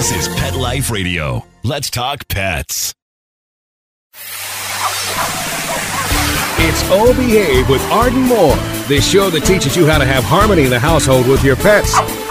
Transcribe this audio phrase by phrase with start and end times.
[0.00, 1.44] This is Pet Life Radio.
[1.62, 2.94] Let's talk pets.
[6.56, 8.56] It's Oh Behave with Arden Moore,
[8.88, 11.94] the show that teaches you how to have harmony in the household with your pets.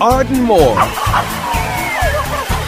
[0.00, 0.76] Arden Moore.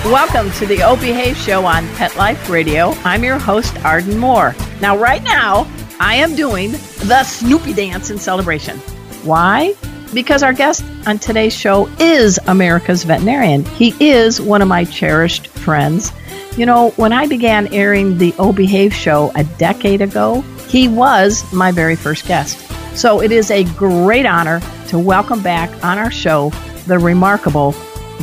[0.04, 2.90] Welcome to the O Behave Show on Pet Life Radio.
[3.04, 4.54] I'm your host, Arden Moore.
[4.82, 5.66] Now, right now,
[5.98, 8.76] I am doing the Snoopy Dance in celebration.
[9.24, 9.74] Why?
[10.12, 13.64] Because our guest on today's show is America's veterinarian.
[13.64, 16.12] He is one of my cherished friends.
[16.58, 21.50] You know, when I began airing the O Behave show a decade ago, he was
[21.50, 22.58] my very first guest.
[22.94, 26.52] So it is a great honor to welcome back on our show
[26.86, 27.74] the remarkable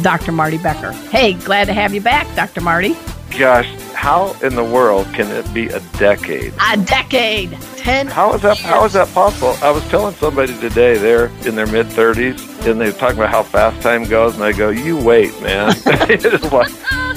[0.01, 0.31] Dr.
[0.31, 0.91] Marty Becker.
[0.91, 2.61] Hey, glad to have you back, Dr.
[2.61, 2.95] Marty.
[3.37, 6.53] Gosh, how in the world can it be a decade?
[6.71, 7.51] A decade.
[7.77, 9.55] 10 How is that how is that possible?
[9.61, 13.29] I was telling somebody today they're in their mid 30s and they were talking about
[13.29, 16.71] how fast time goes and I go, "You wait, man." it's like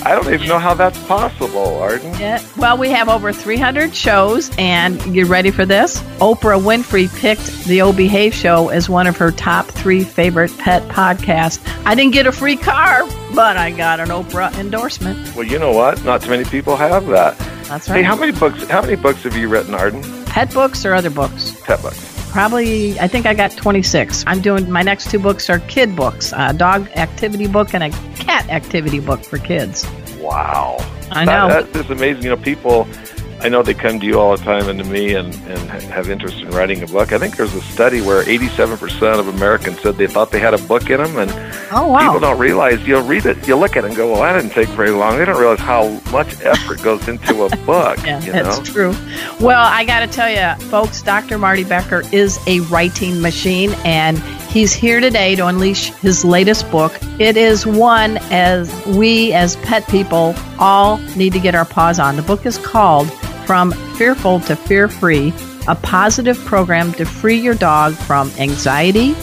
[0.04, 2.12] I don't even know how that's possible, Arden.
[2.18, 2.42] Yeah.
[2.56, 6.00] Well, we have over 300 shows, and you ready for this?
[6.18, 10.82] Oprah Winfrey picked the O Behave Show as one of her top three favorite pet
[10.88, 11.60] podcasts.
[11.86, 15.34] I didn't get a free car, but I got an Oprah endorsement.
[15.36, 16.04] Well, you know what?
[16.04, 17.38] Not too many people have that.
[17.64, 17.98] That's right.
[17.98, 20.02] Hey, how many books how many books have you written, Arden?
[20.26, 21.58] Pet books or other books?
[21.62, 22.11] Pet books.
[22.32, 24.24] Probably, I think I got 26.
[24.26, 27.90] I'm doing my next two books are kid books, a dog activity book and a
[28.16, 29.86] cat activity book for kids.
[30.18, 30.78] Wow.
[31.10, 31.48] I know.
[31.48, 32.22] That, that's just amazing.
[32.22, 32.88] You know, people,
[33.44, 35.58] I know they come to you all the time and to me and, and
[35.90, 37.12] have interest in writing a book.
[37.12, 40.58] I think there's a study where 87% of Americans said they thought they had a
[40.58, 41.16] book in them.
[41.18, 41.30] And
[41.72, 42.00] Oh, wow.
[42.00, 44.52] people don't realize, you'll read it, you'll look at it and go, well, that didn't
[44.54, 45.18] take very long.
[45.18, 47.98] They don't realize how much effort goes into a book.
[48.04, 48.94] Yeah, you that's true.
[49.40, 51.36] Well, I got to tell you, folks, Dr.
[51.36, 54.18] Marty Becker is a writing machine, and
[54.50, 56.92] he's here today to unleash his latest book.
[57.18, 62.14] It is one as we, as pet people, all need to get our paws on.
[62.16, 63.08] The book is called
[63.46, 65.32] From Fearful to Fear Free
[65.68, 69.14] A Positive Program to Free Your Dog from Anxiety,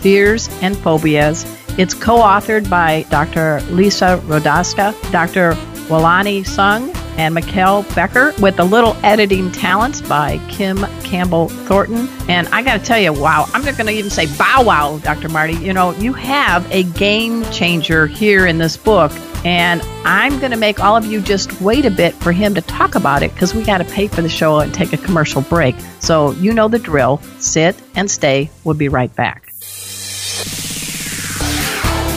[0.00, 1.44] Fears, and Phobias.
[1.78, 3.60] It's co authored by Dr.
[3.70, 5.52] Lisa Radosta, Dr.
[5.88, 12.08] Wailani Sung, and Mikkel Becker with a little editing talents by Kim Campbell Thornton.
[12.28, 14.98] And I got to tell you, wow, I'm not going to even say bow wow,
[14.98, 15.28] Dr.
[15.28, 15.54] Marty.
[15.54, 19.12] You know, you have a game changer here in this book.
[19.46, 22.60] And I'm going to make all of you just wait a bit for him to
[22.60, 25.40] talk about it because we got to pay for the show and take a commercial
[25.40, 25.76] break.
[26.00, 27.18] So you know the drill.
[27.38, 28.50] Sit and stay.
[28.64, 29.52] We'll be right back.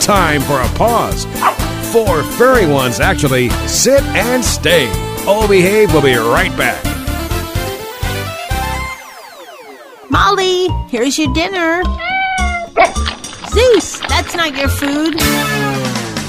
[0.00, 1.24] Time for a pause.
[1.92, 3.50] Four furry ones, actually.
[3.68, 4.88] Sit and stay.
[5.24, 6.84] All Behave We'll be right back.
[10.10, 11.84] Molly, here's your dinner.
[13.50, 15.79] Zeus, that's not your food.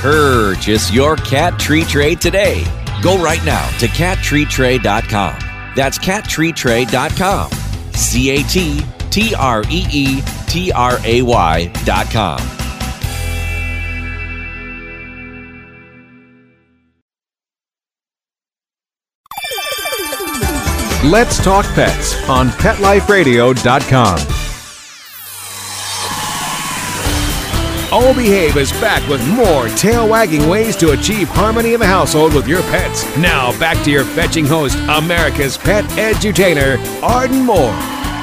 [0.00, 2.64] Purchase your cat tree tray today.
[3.02, 5.38] Go right now to cattreetray.com.
[5.76, 7.50] That's cattreetray.com.
[7.92, 8.80] C A T
[9.10, 12.40] T R E E T R A Y.com.
[21.10, 24.39] Let's Talk Pets on PetLifeRadio.com.
[27.92, 32.34] Oh Behave is back with more tail wagging ways to achieve harmony in the household
[32.34, 33.04] with your pets.
[33.16, 37.74] Now back to your fetching host, America's pet edutainer, Arden Moore.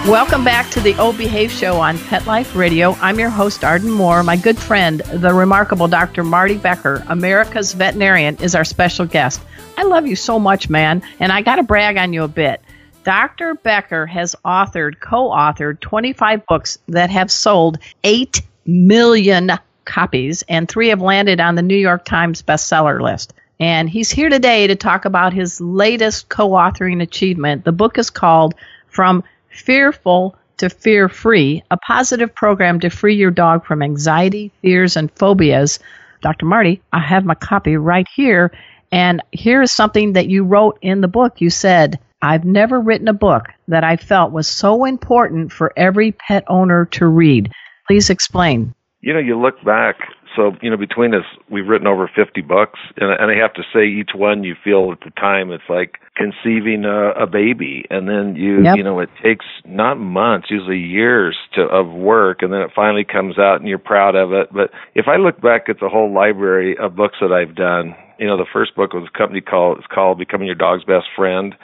[0.10, 2.94] Welcome back to the O Behave Show on Pet Life Radio.
[3.02, 4.24] I'm your host, Arden Moore.
[4.24, 6.24] My good friend, the remarkable Dr.
[6.24, 9.42] Marty Becker, America's veterinarian, is our special guest.
[9.76, 12.62] I love you so much, man, and I got to brag on you a bit.
[13.04, 13.56] Dr.
[13.56, 19.52] Becker has authored, co authored 25 books that have sold 8 million
[19.86, 23.34] copies, and three have landed on the New York Times bestseller list.
[23.60, 27.66] And he's here today to talk about his latest co authoring achievement.
[27.66, 28.54] The book is called
[28.88, 34.96] From Fearful to Fear Free A Positive Program to Free Your Dog from Anxiety, Fears,
[34.96, 35.80] and Phobias.
[36.22, 36.46] Dr.
[36.46, 38.52] Marty, I have my copy right here.
[38.92, 41.42] And here is something that you wrote in the book.
[41.42, 46.12] You said, I've never written a book that I felt was so important for every
[46.12, 47.52] pet owner to read.
[47.88, 48.74] Please explain.
[49.02, 49.98] You know, you look back
[50.38, 53.64] so you know between us we've written over 50 books and, and i have to
[53.74, 58.08] say each one you feel at the time it's like conceiving a, a baby and
[58.08, 58.78] then you Yep.
[58.78, 63.04] you know it takes not months usually years to of work and then it finally
[63.04, 66.14] comes out and you're proud of it but if i look back at the whole
[66.14, 69.78] library of books that i've done you know the first book was a company called
[69.78, 71.56] it's called becoming your dog's best friend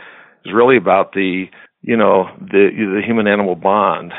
[0.44, 1.46] it's really about the
[1.82, 4.14] you know the the human animal bond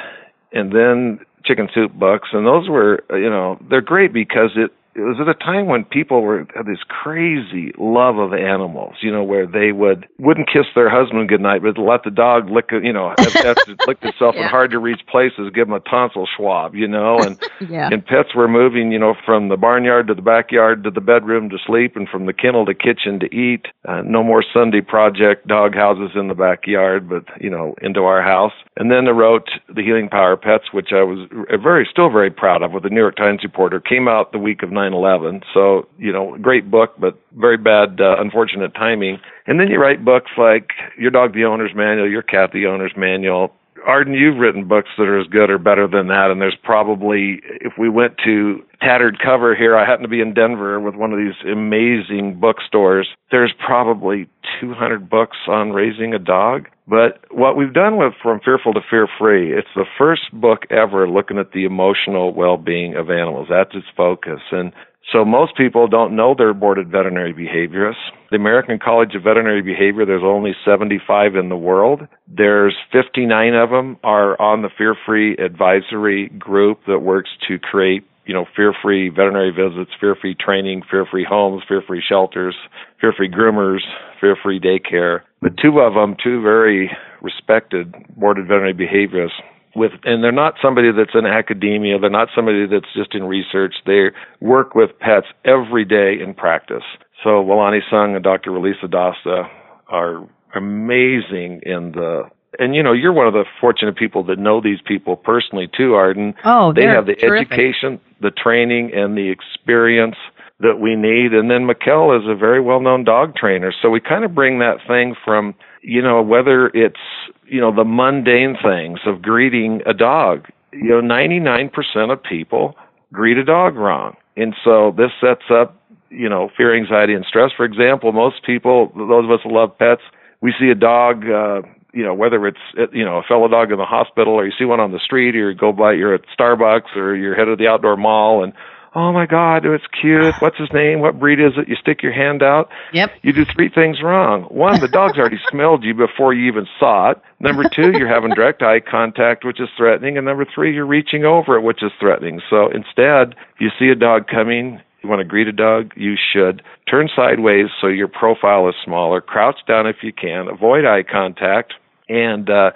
[0.53, 5.01] and then chicken soup books and those were you know they're great because it it
[5.01, 9.23] was at a time when people were had this crazy love of animals, you know,
[9.23, 13.15] where they would wouldn't kiss their husband goodnight, but let the dog lick, you know,
[13.19, 16.75] have, have to lick itself in hard to reach places, give them a tonsil swab,
[16.75, 17.89] you know, and Yeah.
[17.91, 21.49] and pets were moving, you know, from the barnyard to the backyard to the bedroom
[21.51, 23.67] to sleep, and from the kennel to kitchen to eat.
[23.87, 28.23] Uh, no more Sunday project dog houses in the backyard, but you know, into our
[28.23, 28.53] house.
[28.77, 31.29] And then I wrote The Healing Power of Pets, which I was
[31.63, 33.79] very, still very proud of, with the New York Times reporter.
[33.81, 38.17] Came out the week of 9/11, so you know, great book, but very bad, uh,
[38.19, 39.19] unfortunate timing.
[39.47, 42.95] And then you write books like Your Dog the Owner's Manual, Your Cat the Owner's
[42.97, 43.53] Manual,
[43.87, 47.41] Arden, you've written books that are as good or better than that, and there's probably,
[47.61, 51.13] if we went to tattered cover here, I happen to be in Denver with one
[51.13, 53.09] of these amazing bookstores.
[53.31, 54.29] There's probably
[54.61, 56.69] 200 books on raising a dog.
[56.87, 61.09] But what we've done with From Fearful to Fear Free, it's the first book ever
[61.09, 63.49] looking at the emotional well-being of animals.
[63.49, 64.41] That's its focus.
[64.51, 64.73] And
[65.13, 68.11] so most people don't know they're boarded veterinary behaviorists.
[68.31, 72.09] The American College of Veterinary Behavior, there's only 75 in the world.
[72.27, 78.05] There's 59 of them are on the Fear Free Advisory Group that works to create,
[78.25, 82.57] you know, fear-free veterinary visits, fear-free training, fear-free homes, fear-free shelters,
[83.01, 83.81] fear-free groomers,
[84.21, 85.21] fear-free daycare.
[85.43, 86.91] But two of them, two very
[87.21, 89.41] respected boarded veterinary behaviorists,
[89.75, 91.99] with and they're not somebody that's in academia.
[91.99, 93.75] They're not somebody that's just in research.
[93.87, 94.11] They
[94.41, 96.85] work with pets every day in practice.
[97.23, 98.51] So Wailani Sung and Dr.
[98.51, 99.49] Relisa Dasta
[99.89, 102.23] are amazing in the
[102.59, 105.95] and you know you're one of the fortunate people that know these people personally too
[105.95, 106.35] Arden.
[106.45, 107.53] Oh, they have the terrific.
[107.53, 110.17] education the training and the experience
[110.61, 111.33] that we need.
[111.33, 113.73] And then Mikkel is a very well known dog trainer.
[113.83, 117.01] So we kind of bring that thing from you know whether it's
[117.47, 120.49] you know the mundane things of greeting a dog.
[120.73, 121.71] You know 99%
[122.13, 122.75] of people
[123.13, 124.17] greet a dog wrong.
[124.37, 127.51] And so this sets up you know fear anxiety and stress.
[127.57, 130.03] For example most people those of us who love pets
[130.41, 133.71] we see a dog uh you know whether it's uh, you know a fellow dog
[133.71, 136.15] in the hospital or you see one on the street or you go by you're
[136.15, 138.53] at Starbucks or you're headed to the outdoor mall and
[138.95, 142.13] oh my god it's cute what's his name what breed is it you stick your
[142.13, 143.11] hand out Yep.
[143.23, 144.43] you do three things wrong.
[144.45, 147.19] One, the dog's already smelled you before you even saw it.
[147.41, 150.17] Number two, you're having direct eye contact, which is threatening.
[150.17, 152.41] And number three, you're reaching over it, which is threatening.
[152.49, 156.15] So instead, if you see a dog coming, you want to greet a dog, you
[156.17, 161.03] should turn sideways so your profile is smaller, crouch down if you can, avoid eye
[161.03, 161.75] contact,
[162.09, 162.71] and uh,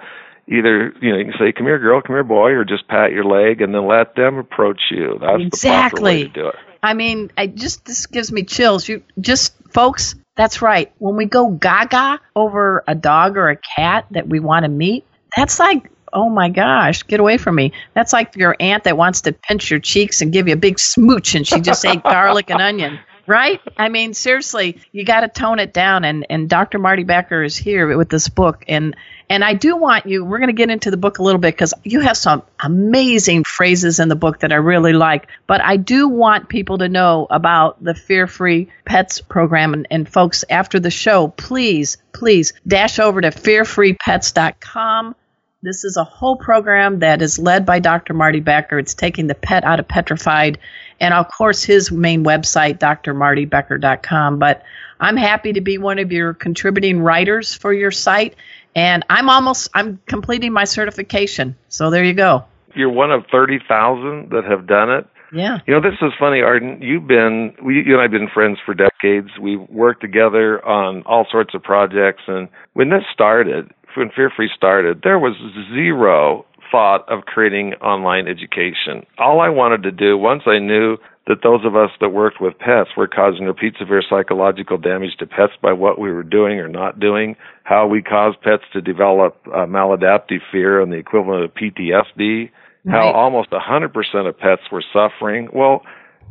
[0.49, 3.11] either you know you can say, "Come here, girl," "Come here, boy," or just pat
[3.11, 5.17] your leg, and then let them approach you.
[5.21, 6.23] That's the proper way Exactly.
[6.23, 6.55] to do it.
[6.81, 8.87] I mean, I just this gives me chills.
[8.87, 10.91] You just folks, that's right.
[10.97, 15.05] When we go gaga over a dog or a cat that we want to meet,
[15.35, 17.71] that's like oh my gosh, get away from me.
[17.93, 20.79] That's like your aunt that wants to pinch your cheeks and give you a big
[20.79, 22.99] smooch and she just ate garlic and onion.
[23.27, 23.61] Right?
[23.77, 26.03] I mean, seriously, you got to tone it down.
[26.03, 26.79] And, and Dr.
[26.79, 28.65] Marty Becker is here with this book.
[28.67, 28.95] And,
[29.29, 31.53] and I do want you, we're going to get into the book a little bit
[31.53, 35.27] because you have some amazing phrases in the book that I really like.
[35.45, 39.73] But I do want people to know about the Fear Free Pets program.
[39.73, 45.15] And, and folks, after the show, please, please dash over to fearfreepets.com.
[45.61, 48.13] This is a whole program that is led by Dr.
[48.13, 48.79] Marty Becker.
[48.79, 50.57] It's taking the pet out of petrified.
[50.99, 54.39] And of course, his main website, drmartybecker.com.
[54.39, 54.63] But
[54.99, 58.35] I'm happy to be one of your contributing writers for your site.
[58.79, 61.57] And I'm almost, I'm completing my certification.
[61.67, 62.45] So there you go.
[62.75, 65.05] You're one of thirty thousand that have done it.
[65.33, 65.59] Yeah.
[65.67, 66.81] You know, this is funny, Arden.
[66.81, 69.27] You've been, we, you and I have been friends for decades.
[69.39, 72.23] We've worked together on all sorts of projects.
[72.27, 75.35] And when this started, when Fear Free started, there was
[75.75, 79.05] zero thought of creating online education.
[79.17, 82.57] All I wanted to do, once I knew that those of us that worked with
[82.57, 86.67] pets were causing repeat severe psychological damage to pets by what we were doing or
[86.67, 91.53] not doing, how we caused pets to develop uh, maladaptive fear and the equivalent of
[91.53, 92.49] PTSD,
[92.87, 95.49] how almost 100% of pets were suffering.
[95.53, 95.83] Well,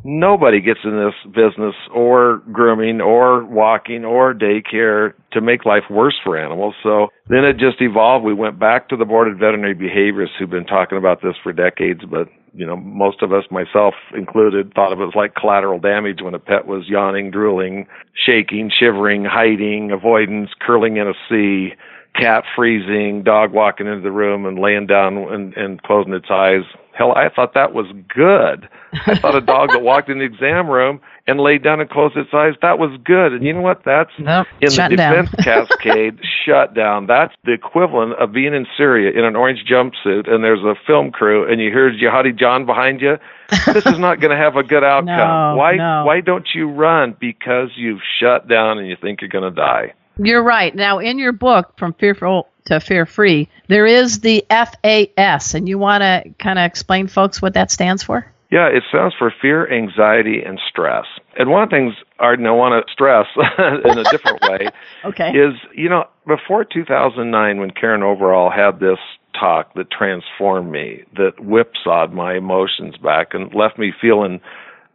[0.05, 6.15] nobody gets in this business or grooming or walking or daycare to make life worse
[6.23, 6.75] for animals.
[6.83, 8.25] So then it just evolved.
[8.25, 11.53] We went back to the board of veterinary behaviorists who've been talking about this for
[11.53, 15.79] decades, but you know, most of us, myself included, thought of it as like collateral
[15.79, 21.75] damage when a pet was yawning, drooling, shaking, shivering, hiding, avoidance, curling in a sea,
[22.15, 26.65] cat freezing, dog walking into the room and laying down and, and closing its eyes.
[26.99, 28.69] Hell, I thought that was good.
[29.07, 32.17] I thought a dog that walked in the exam room and laid down and closed
[32.17, 33.33] its eyes, that was good.
[33.33, 33.85] And you know what?
[33.85, 37.07] That's Nope, in the shutting defense cascade shut down.
[37.07, 41.13] That's the equivalent of being in Syria in an orange jumpsuit and there's a film
[41.13, 43.19] crew and you hear Jihadi John behind you.
[43.67, 45.07] This is not going to have a good outcome.
[45.07, 46.03] No, why no.
[46.05, 47.15] why don't you run?
[47.21, 49.95] Because you've shut down and you think you're going to die.
[50.21, 50.75] You're right.
[50.75, 55.79] Now, in your book, From Fearful to Fear Free, there is the FAS, and you
[55.79, 58.31] want to kind of explain, folks, what that stands for?
[58.51, 61.05] Yeah, it stands for fear, anxiety, and stress.
[61.39, 63.27] And one of the things, Arden, I want to stress
[63.85, 64.69] in a different way
[65.05, 65.31] Okay.
[65.31, 68.99] is, you know, before 2009, when Karen Overall had this
[69.39, 74.41] talk that transformed me, that whipsawed my emotions back and left me feeling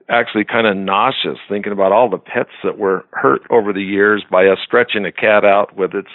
[0.10, 4.24] actually kind of nauseous, thinking about all the pets that were hurt over the years
[4.30, 6.10] by us stretching a cat out with its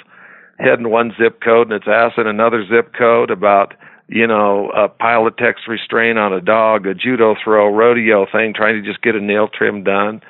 [0.59, 3.75] head in one zip code and its ass in another zip code about
[4.09, 8.87] you know a pilotex restraint on a dog a judo throw rodeo thing trying to
[8.87, 10.21] just get a nail trim done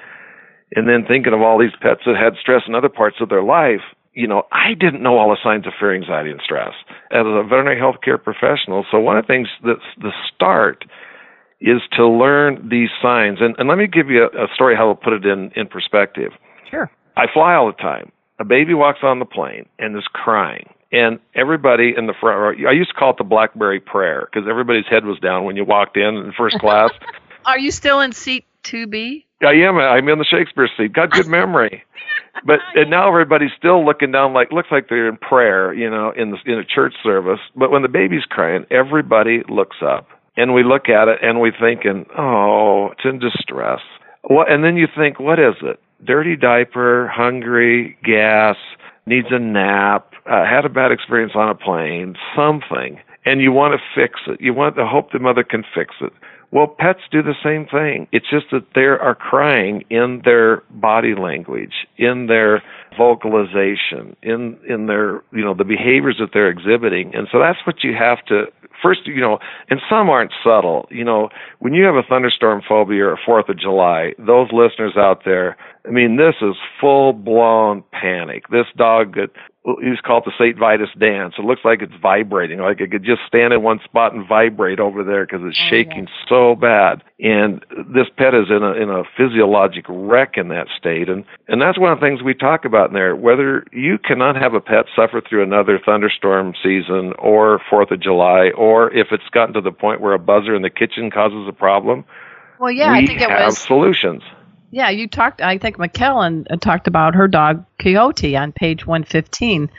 [0.74, 3.42] and then thinking of all these pets that had stress in other parts of their
[3.42, 3.80] life
[4.12, 6.74] you know i didn't know all the signs of fear anxiety and stress
[7.10, 10.84] as a veterinary healthcare professional so one of the things that's the start
[11.60, 14.88] is to learn these signs and, and let me give you a, a story how
[14.88, 16.32] to put it in in perspective
[16.70, 16.90] Sure.
[17.16, 18.12] I fly all the time.
[18.38, 20.68] A baby walks on the plane and is crying.
[20.90, 24.48] And everybody in the front row, I used to call it the Blackberry prayer because
[24.48, 26.90] everybody's head was down when you walked in in first class.
[27.44, 29.24] Are you still in seat 2B?
[29.42, 29.78] I am.
[29.78, 30.92] I'm in the Shakespeare seat.
[30.92, 31.84] Got good memory.
[32.44, 36.12] But and now everybody's still looking down like looks like they're in prayer, you know,
[36.16, 37.40] in the in a church service.
[37.56, 41.50] But when the baby's crying, everybody looks up and we look at it and we
[41.50, 43.80] thinking, oh, it's in distress.
[44.22, 44.50] What?
[44.50, 45.80] And then you think, what is it?
[46.04, 48.56] Dirty diaper, hungry, gas,
[49.06, 53.74] needs a nap, uh, had a bad experience on a plane, something, and you want
[53.74, 54.40] to fix it.
[54.40, 56.12] You want to hope the mother can fix it.
[56.50, 58.08] Well, pets do the same thing.
[58.10, 62.62] It's just that they are crying in their body language, in their
[62.96, 67.84] vocalization, in in their you know the behaviors that they're exhibiting, and so that's what
[67.84, 68.46] you have to
[68.82, 69.38] first you know.
[69.70, 70.86] And some aren't subtle.
[70.90, 75.22] You know, when you have a thunderstorm phobia or Fourth of July, those listeners out
[75.24, 75.56] there,
[75.86, 78.48] I mean, this is full blown panic.
[78.50, 79.30] This dog that
[79.82, 80.58] he's called the St.
[80.58, 81.34] Vitus dance.
[81.38, 84.80] It looks like it's vibrating, like it could just stand in one spot and vibrate
[84.80, 87.02] over there because it's oh, shaking so bad.
[87.20, 91.60] And this pet is in a in a physiologic wreck in that state, and and
[91.60, 93.16] that's one of the things we talk about in there.
[93.16, 98.50] Whether you cannot have a pet suffer through another thunderstorm season or Fourth of July,
[98.56, 101.52] or if it's gotten to the point where a buzzer in the kitchen causes a
[101.52, 102.04] problem,
[102.60, 103.58] Well, yeah, we I think it have was.
[103.58, 104.22] solutions.
[104.70, 105.40] Yeah, you talked.
[105.40, 109.70] I think McKellen uh, talked about her dog Coyote on page 115.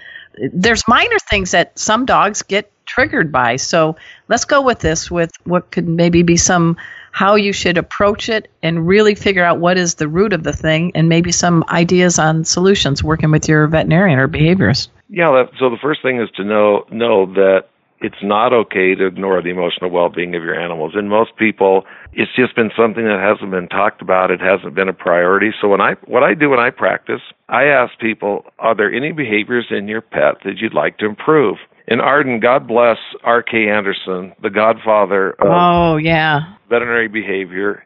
[0.53, 3.58] There's minor things that some dogs get triggered by.
[3.58, 6.77] So let's go with this with what could maybe be some
[7.12, 10.53] how you should approach it and really figure out what is the root of the
[10.53, 14.89] thing and maybe some ideas on solutions working with your veterinarian or behaviorist.
[15.10, 15.46] Yeah.
[15.60, 17.65] So the first thing is to know know that
[18.01, 20.94] it's not okay to ignore the emotional well-being of your animals.
[20.96, 24.32] And most people, it's just been something that hasn't been talked about.
[24.32, 25.51] It hasn't been a priority.
[25.62, 29.12] So when I what I do when I practice, I ask people, are there any
[29.12, 31.58] behaviors in your pet that you'd like to improve?
[31.88, 33.68] And Arden, God bless R.K.
[33.68, 36.41] Anderson, the godfather of Oh, yeah.
[36.70, 37.84] veterinary behavior.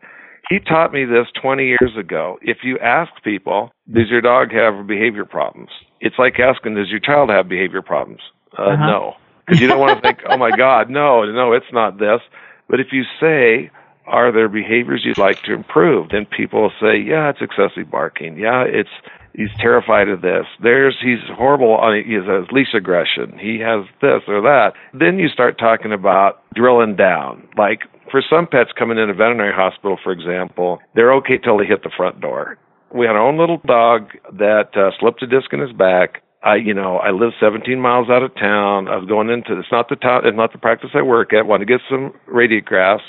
[0.50, 2.38] He taught me this 20 years ago.
[2.41, 5.70] If you ask people, does your dog have behavior problems?
[6.01, 8.20] It's like asking, does your child have behavior problems?
[8.60, 8.86] Uh, Uh-huh.
[8.86, 9.13] No.
[9.45, 12.21] Because you don't want to think, oh my God, no, no, it's not this.
[12.69, 13.69] But if you say,
[14.05, 16.09] are there behaviors you'd like to improve?
[16.09, 18.38] Then people will say, yeah, it's excessive barking.
[18.38, 18.89] Yeah, it's
[19.33, 20.45] he's terrified of this.
[20.62, 23.38] There's he's horrible on he has leash aggression.
[23.38, 24.73] He has this or that.
[24.93, 27.47] Then you start talking about drilling down.
[27.57, 27.81] Like
[28.12, 31.83] for some pets coming in a veterinary hospital, for example, they're okay till they hit
[31.83, 32.57] the front door.
[32.93, 36.21] We had our own little dog that uh, slipped a disc in his back.
[36.43, 38.88] I, you know, I live 17 miles out of town.
[38.88, 41.45] I was going into it's not the town, it's not the practice I work at.
[41.45, 43.03] Wanted to get some radiographs.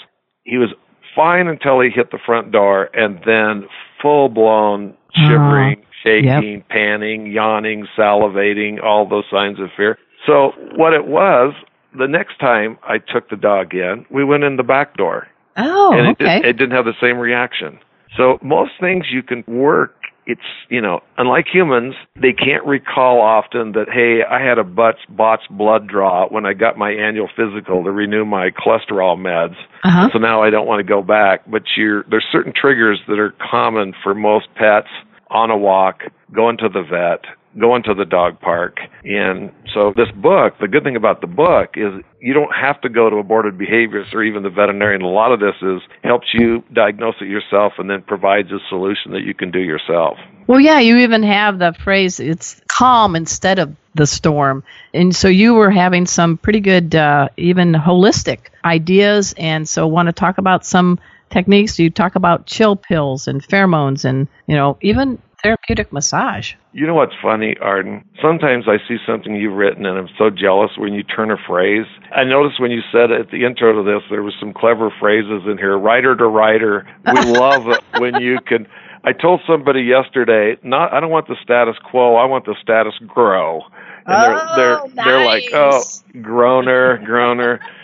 [0.45, 0.71] He was
[1.17, 3.69] fine until he hit the front door, and then
[4.01, 5.29] full blown uh-huh.
[5.29, 9.99] shivering, shaking, panting, yawning, salivating, all those signs of fear.
[10.27, 11.55] So what it was,
[11.97, 15.93] the next time I took the dog in, we went in the back door, Oh,
[15.93, 16.41] and it, okay.
[16.41, 17.79] did, it didn't have the same reaction.
[18.17, 19.95] So most things you can work.
[20.27, 25.01] It's you know, unlike humans, they can't recall often that hey, I had a butts,
[25.09, 29.57] bots blood draw when I got my annual physical to renew my cholesterol meds.
[29.85, 30.09] Uh-huh.
[30.13, 31.43] So now I don't want to go back.
[31.47, 34.89] But you're there's certain triggers that are common for most pets
[35.31, 36.03] on a walk,
[36.33, 37.25] going to the vet,
[37.59, 38.79] going to the dog park.
[39.05, 42.89] And so this book, the good thing about the book is you don't have to
[42.89, 45.03] go to aborted behaviorist or even the veterinarian.
[45.03, 49.13] A lot of this is helps you diagnose it yourself and then provides a solution
[49.13, 50.19] that you can do yourself.
[50.47, 54.65] Well, yeah, you even have the phrase it's calm instead of the storm.
[54.93, 59.35] And so you were having some pretty good, uh, even holistic ideas.
[59.39, 60.99] And so want to talk about some
[61.31, 61.79] techniques.
[61.79, 66.55] You talk about chill pills and pheromones and, you know, even therapeutic massage.
[66.73, 68.03] You know what's funny, Arden?
[68.21, 71.85] Sometimes I see something you've written and I'm so jealous when you turn a phrase.
[72.17, 75.43] I noticed when you said at the intro to this, there was some clever phrases
[75.47, 75.79] in here.
[75.79, 76.87] Writer to writer.
[77.07, 78.67] We love it when you can.
[79.05, 82.95] I told somebody yesterday, not I don't want the status quo, I want the status
[83.07, 83.61] grow.
[84.07, 86.05] And they're Oh, they're they're like, oh, oh nice.
[86.23, 87.61] groaner, groaner.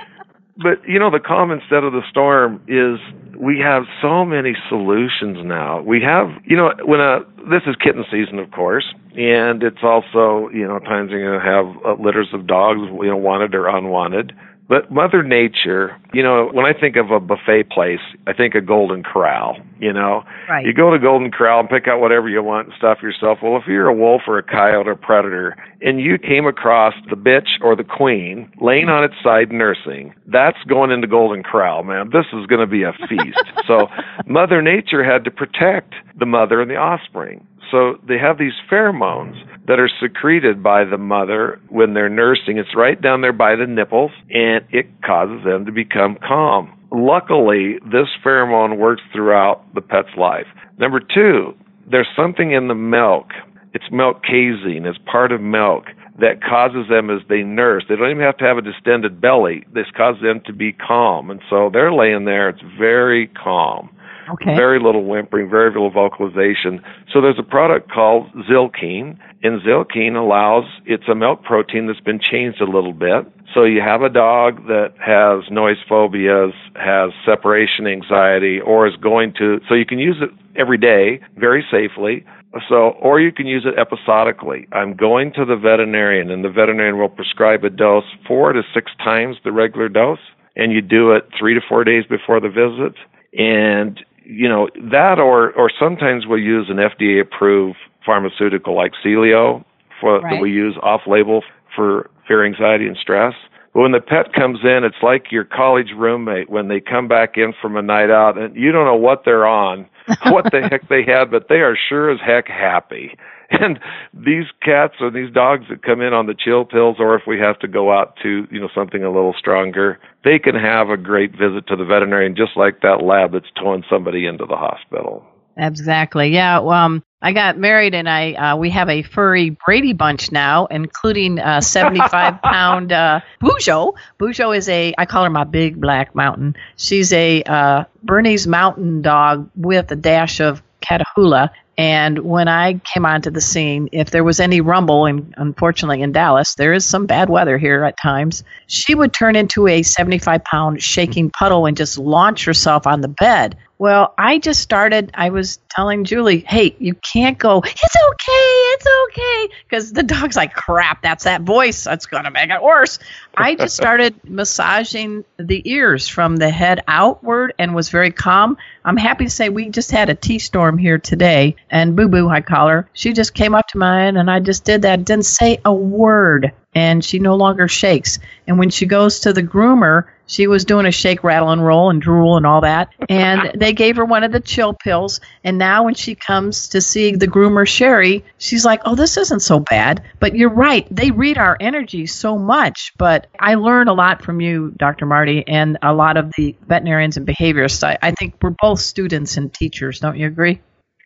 [0.57, 2.99] But you know, the calm instead of the storm is
[3.38, 5.80] we have so many solutions now.
[5.80, 8.85] We have, you know, when a this is kitten season, of course,
[9.16, 13.09] and it's also, you know, times you're going to have uh, litters of dogs, you
[13.09, 14.33] know, wanted or unwanted.
[14.71, 17.99] But Mother Nature, you know, when I think of a buffet place,
[18.29, 19.57] I think of Golden Corral.
[19.81, 20.65] You know, Right.
[20.65, 23.39] you go to Golden Corral and pick out whatever you want and stuff yourself.
[23.43, 27.17] Well, if you're a wolf or a coyote or predator, and you came across the
[27.17, 32.11] bitch or the queen laying on its side nursing, that's going into Golden Corral, man.
[32.12, 33.43] This is going to be a feast.
[33.67, 33.89] so,
[34.25, 37.45] Mother Nature had to protect the mother and the offspring.
[37.71, 39.35] So they have these pheromones
[39.67, 42.59] that are secreted by the mother when they're nursing.
[42.59, 46.77] It's right down there by the nipples, and it causes them to become calm.
[46.92, 50.47] Luckily, this pheromone works throughout the pet's life.
[50.79, 51.55] Number two,
[51.88, 53.29] there's something in the milk.
[53.73, 55.85] It's milk casein, it's part of milk
[56.18, 57.85] that causes them as they nurse.
[57.88, 59.64] They don't even have to have a distended belly.
[59.73, 61.31] This causes them to be calm.
[61.31, 63.88] And so they're laying there, it's very calm
[64.33, 64.55] Okay.
[64.55, 66.83] very little whimpering, very little vocalization.
[67.12, 72.21] So there's a product called Zilkene, and Zilkene allows it's a milk protein that's been
[72.21, 73.27] changed a little bit.
[73.55, 79.35] So you have a dog that has noise phobias, has separation anxiety, or is going
[79.38, 79.61] to.
[79.69, 82.25] So you can use it every day very safely.
[82.69, 84.66] So, or you can use it episodically.
[84.73, 88.90] I'm going to the veterinarian, and the veterinarian will prescribe a dose four to six
[88.99, 90.19] times the regular dose,
[90.57, 92.97] and you do it three to four days before the visit.
[93.38, 99.64] And you know that, or or sometimes we'll use an FDA approved pharmaceutical like Sileo
[100.00, 101.42] for that we use off label
[101.74, 103.35] for fear, anxiety, and stress.
[103.72, 107.37] But when the pet comes in, it's like your college roommate when they come back
[107.37, 109.87] in from a night out and you don't know what they're on,
[110.26, 113.16] what the heck they had, but they are sure as heck happy.
[113.52, 113.80] And
[114.14, 117.37] these cats or these dogs that come in on the chill pills, or if we
[117.40, 120.96] have to go out to you know something a little stronger, they can have a
[120.96, 125.24] great visit to the veterinarian, just like that lab that's towing somebody into the hospital.
[125.56, 126.28] Exactly.
[126.28, 126.61] Yeah.
[126.61, 130.66] Well, um, I got married, and I uh, we have a furry Brady bunch now,
[130.66, 133.94] including uh, 75 pound uh, Bujo.
[134.18, 136.56] Bujo is a I call her my big black mountain.
[136.76, 141.50] She's a uh, Bernese Mountain Dog with a dash of Catahoula.
[141.76, 146.12] And when I came onto the scene, if there was any rumble, and unfortunately in
[146.12, 150.44] Dallas, there is some bad weather here at times, she would turn into a 75
[150.44, 153.56] pound shaking puddle and just launch herself on the bed.
[153.81, 158.87] Well, I just started, I was telling Julie, hey, you can't go, it's okay, it's
[159.09, 159.49] okay.
[159.64, 161.85] Because the dog's like, crap, that's that voice.
[161.85, 162.99] That's going to make it worse.
[163.35, 168.59] I just started massaging the ears from the head outward and was very calm.
[168.85, 172.29] I'm happy to say we just had a tea storm here today, and Boo Boo,
[172.29, 175.25] I call her, she just came up to mine and I just did that, didn't
[175.25, 178.18] say a word, and she no longer shakes.
[178.46, 181.90] And when she goes to the groomer, she was doing a shake, rattle, and roll
[181.90, 182.90] and drool and all that.
[183.09, 185.20] And they gave her one of the chill pills.
[185.42, 189.40] And now when she comes to see the groomer, Sherry, she's like, oh, this isn't
[189.40, 190.04] so bad.
[190.20, 190.87] But you're right.
[190.94, 192.92] They read our energy so much.
[192.96, 195.06] But I learn a lot from you, Dr.
[195.06, 197.83] Marty, and a lot of the veterinarians and behaviorists.
[197.83, 199.98] I, I think we're both students and teachers.
[199.98, 200.61] Don't you agree?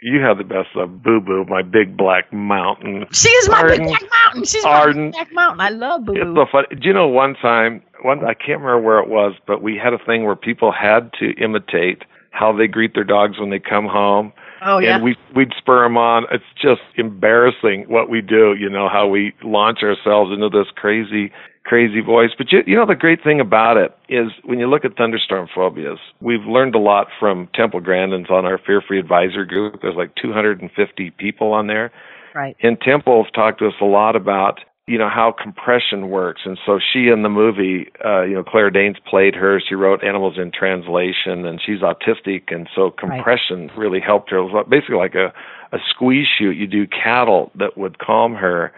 [0.06, 3.06] You have the best of Boo Boo, my big black mountain.
[3.10, 3.78] She is my Arden.
[3.78, 4.44] big black mountain.
[4.44, 5.04] She's my Arden.
[5.06, 5.60] big black mountain.
[5.62, 6.20] I love Boo Boo.
[6.20, 6.66] It's so funny.
[6.78, 7.80] Do you know one time?
[8.02, 11.10] One I can't remember where it was, but we had a thing where people had
[11.20, 14.34] to imitate how they greet their dogs when they come home.
[14.64, 14.96] Oh yeah.
[14.96, 16.24] And we we'd spur them on.
[16.32, 18.54] It's just embarrassing what we do.
[18.58, 21.30] You know how we launch ourselves into this crazy,
[21.64, 22.30] crazy voice.
[22.36, 25.48] But you, you know the great thing about it is when you look at thunderstorm
[25.54, 29.82] phobias, we've learned a lot from Temple Grandin's on our Fear Free Advisor group.
[29.82, 31.92] There's like 250 people on there.
[32.34, 32.56] Right.
[32.62, 36.42] And Temple's talked to us a lot about you know how compression works.
[36.44, 39.60] And so she in the movie uh you know claire danes played her.
[39.66, 43.78] She wrote animals in translation and she's autistic and so compression right.
[43.78, 44.38] really helped her.
[44.38, 45.32] It was basically like a
[45.72, 46.56] a squeeze chute.
[46.56, 48.72] You do cattle that would calm her.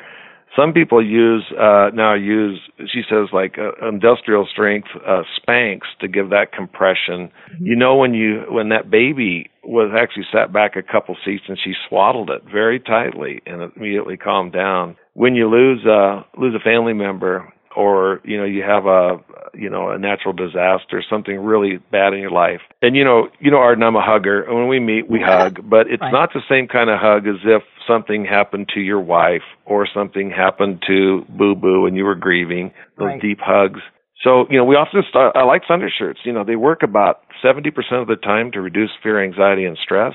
[0.54, 6.06] Some people use uh now use she says like uh, industrial strength uh Spanx to
[6.06, 7.32] give that compression.
[7.52, 7.66] Mm-hmm.
[7.66, 11.58] you know when you when that baby was actually sat back a couple seats and
[11.62, 16.54] she swaddled it very tightly and it immediately calmed down when you lose uh lose
[16.54, 19.16] a family member or you know you have a
[19.54, 23.50] you know a natural disaster something really bad in your life and you know you
[23.50, 26.12] know Arden I'm a hugger and when we meet we hug but it's Right.
[26.12, 30.30] not the same kind of hug as if something happened to your wife or something
[30.30, 33.20] happened to boo boo and you were grieving those Right.
[33.22, 33.80] deep hugs
[34.22, 37.22] so you know we often start I like thunder shirts you know they work about
[37.42, 40.14] 70% of the time to reduce fear anxiety and stress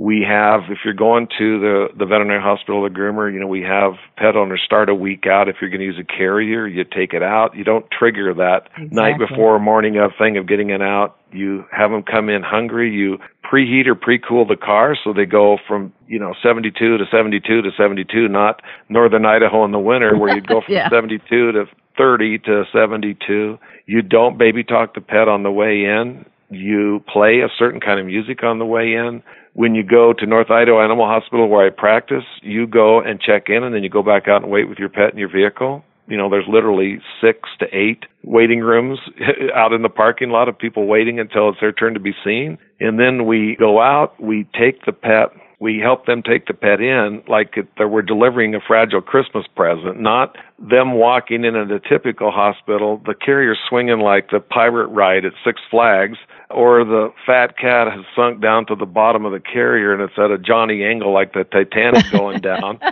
[0.00, 3.60] we have, if you're going to the, the veterinary hospital or groomer, you know, we
[3.60, 5.46] have pet owners start a week out.
[5.46, 7.54] If you're going to use a carrier, you take it out.
[7.54, 9.26] You don't trigger that night Exactly.
[9.28, 11.18] before morning of thing of getting it out.
[11.32, 12.90] You have them come in hungry.
[12.90, 17.60] You preheat or pre-cool the car so they go from, you know, 72 to 72
[17.60, 20.88] to 72, not northern Idaho in the winter where you'd go from Yeah.
[20.88, 21.66] 72 to
[21.98, 23.58] 30 to 72.
[23.84, 26.24] You don't baby talk the pet on the way in.
[26.48, 29.22] You play a certain kind of music on the way in
[29.54, 33.44] when you go to North Idaho Animal Hospital where I practice, you go and check
[33.48, 35.84] in and then you go back out and wait with your pet in your vehicle.
[36.06, 38.98] You know, there's literally six to eight waiting rooms
[39.54, 42.58] out in the parking lot of people waiting until it's their turn to be seen.
[42.80, 46.80] And then we go out, we take the pet, we help them take the pet
[46.80, 52.30] in like we're delivering a fragile Christmas present, not them walking in at a typical
[52.30, 56.16] hospital, the carrier swinging like the pirate ride at Six Flags,
[56.50, 60.18] or the fat cat has sunk down to the bottom of the carrier and it's
[60.18, 62.78] at a Johnny angle like the Titanic going down.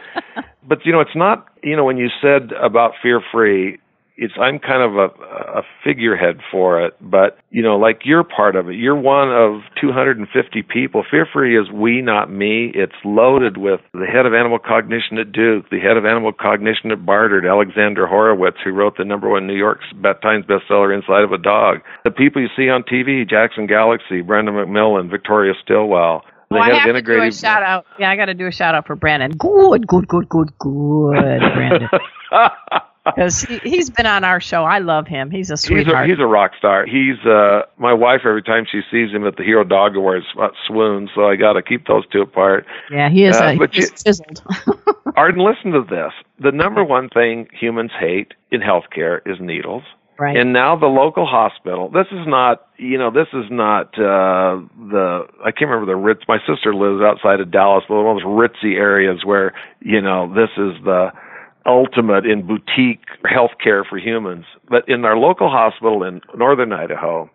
[0.68, 1.48] But you know, it's not.
[1.62, 3.78] You know, when you said about fear free,
[4.18, 6.94] it's I'm kind of a, a figurehead for it.
[7.00, 8.74] But you know, like you're part of it.
[8.74, 11.04] You're one of 250 people.
[11.08, 12.72] Fear free is we, not me.
[12.74, 16.90] It's loaded with the head of animal cognition at Duke, the head of animal cognition
[16.90, 19.78] at Barnard, Alexandra Horowitz, who wrote the number one New York
[20.20, 21.78] Times bestseller Inside of a Dog.
[22.04, 26.24] The people you see on TV, Jackson Galaxy, Brandon McMillan, Victoria Stillwell.
[26.50, 27.84] The I have to do a shout out.
[27.98, 29.30] Yeah, I got to do a shout out for Brandon.
[29.32, 31.88] Good, good, good, good, good, Brandon.
[33.14, 34.64] Because he, he's been on our show.
[34.64, 35.30] I love him.
[35.30, 36.08] He's a He's a, sweetheart.
[36.08, 36.86] he's a rock star.
[36.86, 40.48] He's uh my wife every time she sees him at the Hero Dog Awards uh,
[40.66, 42.66] swoons, so I got to keep those two apart.
[42.90, 44.42] yeah, he is Uh, a, but he's you- chiseled.
[45.16, 46.12] Arden, listen to this.
[46.40, 49.82] The number one thing humans hate in healthcare is needles.
[50.18, 50.36] right.
[50.36, 51.88] And now the local hospital.
[51.88, 56.22] This is not, you know, this is not uh the I can't remember the Ritz.
[56.28, 60.28] My sister lives outside of Dallas, but one of those ritzy areas where, you know,
[60.32, 61.10] this is the
[61.68, 64.46] ultimate in boutique healthcare for humans.
[64.68, 67.30] But in our local hospital in northern Idaho,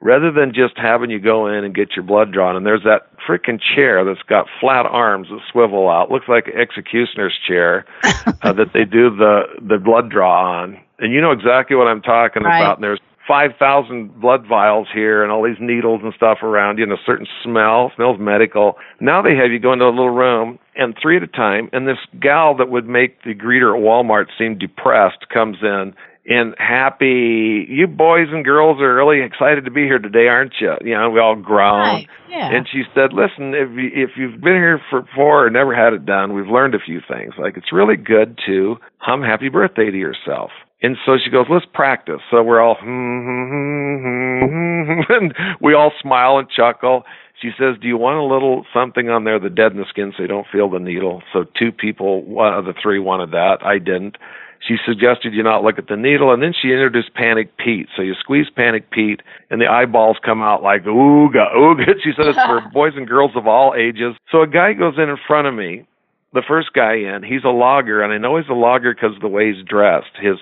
[0.00, 3.10] rather than just having you go in and get your blood drawn, and there's that
[3.28, 7.84] freaking chair that's got flat arms that swivel out, looks like an executioner's chair
[8.42, 12.02] uh, that they do the the blood draw on, and you know exactly what I'm
[12.02, 12.60] talking Right.
[12.60, 12.78] about.
[12.78, 16.92] And there's 5,000 blood vials here and all these needles and stuff around you and
[16.92, 18.76] a certain smell, smells medical.
[19.00, 21.86] Now they have you go into a little room and three at a time, and
[21.86, 25.94] this gal that would make the greeter at Walmart seem depressed comes in
[26.26, 27.66] and happy.
[27.68, 30.74] You boys and girls are really excited to be here today, aren't you?
[30.82, 31.80] You know, we all groan.
[31.80, 32.50] Right, yeah.
[32.50, 35.92] And she said, "Listen, if you, if you've been here for before or never had
[35.92, 37.34] it done, we've learned a few things.
[37.38, 40.50] Like it's really good to hum happy birthday to yourself."
[40.84, 42.86] And so she goes, "Let's practice." So we're all hmm,
[43.24, 47.04] hmm, hmm, and we all smile and chuckle.
[47.40, 50.28] She says, "Do you want a little something on there, the deaden skin, so you
[50.28, 53.64] don't feel the needle?" So two people, one of the three wanted that.
[53.64, 54.18] I didn't.
[54.66, 57.88] She suggested you not look at the needle, and then she introduced Panic Pete.
[57.96, 59.20] So you squeeze Panic Pete,
[59.50, 61.94] and the eyeballs come out like ooga ooga.
[62.04, 64.16] She said it's for boys and girls of all ages.
[64.30, 65.86] So a guy goes in in front of me,
[66.34, 67.22] the first guy in.
[67.22, 70.16] He's a logger, and I know he's a logger because of the way he's dressed.
[70.20, 70.36] His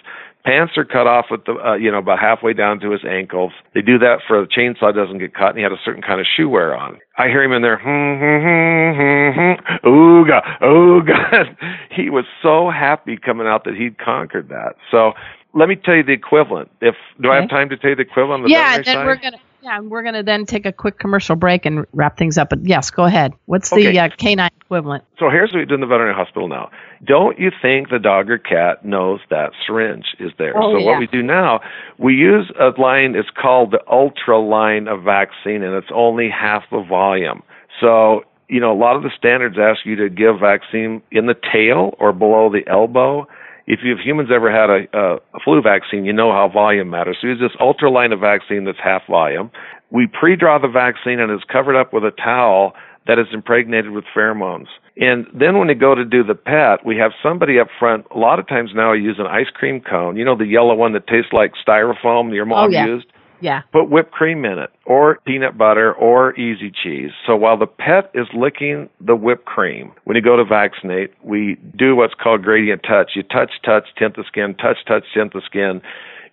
[0.44, 3.52] pants are cut off at the uh, you know about halfway down to his ankles.
[3.74, 6.20] They do that for the chainsaw doesn't get cut, and he had a certain kind
[6.20, 6.98] of shoe wear on.
[7.18, 11.56] I hear him in there, hmm, hmm, hmm, hmm, hmm, ooga, ooga.
[11.90, 14.76] he was so happy coming out that he'd conquered that.
[14.90, 15.12] So
[15.54, 16.70] let me tell you the equivalent.
[16.80, 18.44] If do I have time to tell you the equivalent?
[18.44, 21.36] The yeah, then we're gonna Yeah, and we're going to then take a quick commercial
[21.36, 22.50] break and wrap things up.
[22.50, 23.32] But yes, go ahead.
[23.46, 23.96] What's the Okay.
[23.96, 25.04] uh, canine equivalent?
[25.20, 26.68] So here's what we do in the veterinary hospital now.
[27.04, 30.56] Don't you think the dog or cat knows that syringe is there?
[30.56, 30.86] Oh, so yeah.
[30.86, 31.60] what we do now,
[31.96, 36.64] we use a line, it's called the ultra line of vaccine, and it's only half
[36.72, 37.44] the volume.
[37.80, 41.36] So, you know, a lot of the standards ask you to give vaccine in the
[41.52, 43.28] tail or below the elbow.
[43.66, 47.18] If you've humans ever had a, a, a flu vaccine, you know how volume matters.
[47.20, 49.50] So use this ultra line of vaccine that's half volume.
[49.90, 52.74] We pre-draw the vaccine and it's covered up with a towel
[53.06, 54.66] that is impregnated with pheromones.
[54.96, 58.06] And then when you go to do the pet, we have somebody up front.
[58.14, 60.16] A lot of times now I use an ice cream cone.
[60.16, 62.86] You know the yellow one that tastes like styrofoam your mom Oh, yeah.
[62.86, 63.06] used?
[63.42, 63.62] Yeah.
[63.72, 67.10] Put whipped cream in it, or peanut butter, or easy cheese.
[67.26, 71.58] So while the pet is licking the whipped cream, when you go to vaccinate, we
[71.76, 73.10] do what's called gradient touch.
[73.16, 75.82] You touch, touch, tint the skin, touch, touch, tint the skin.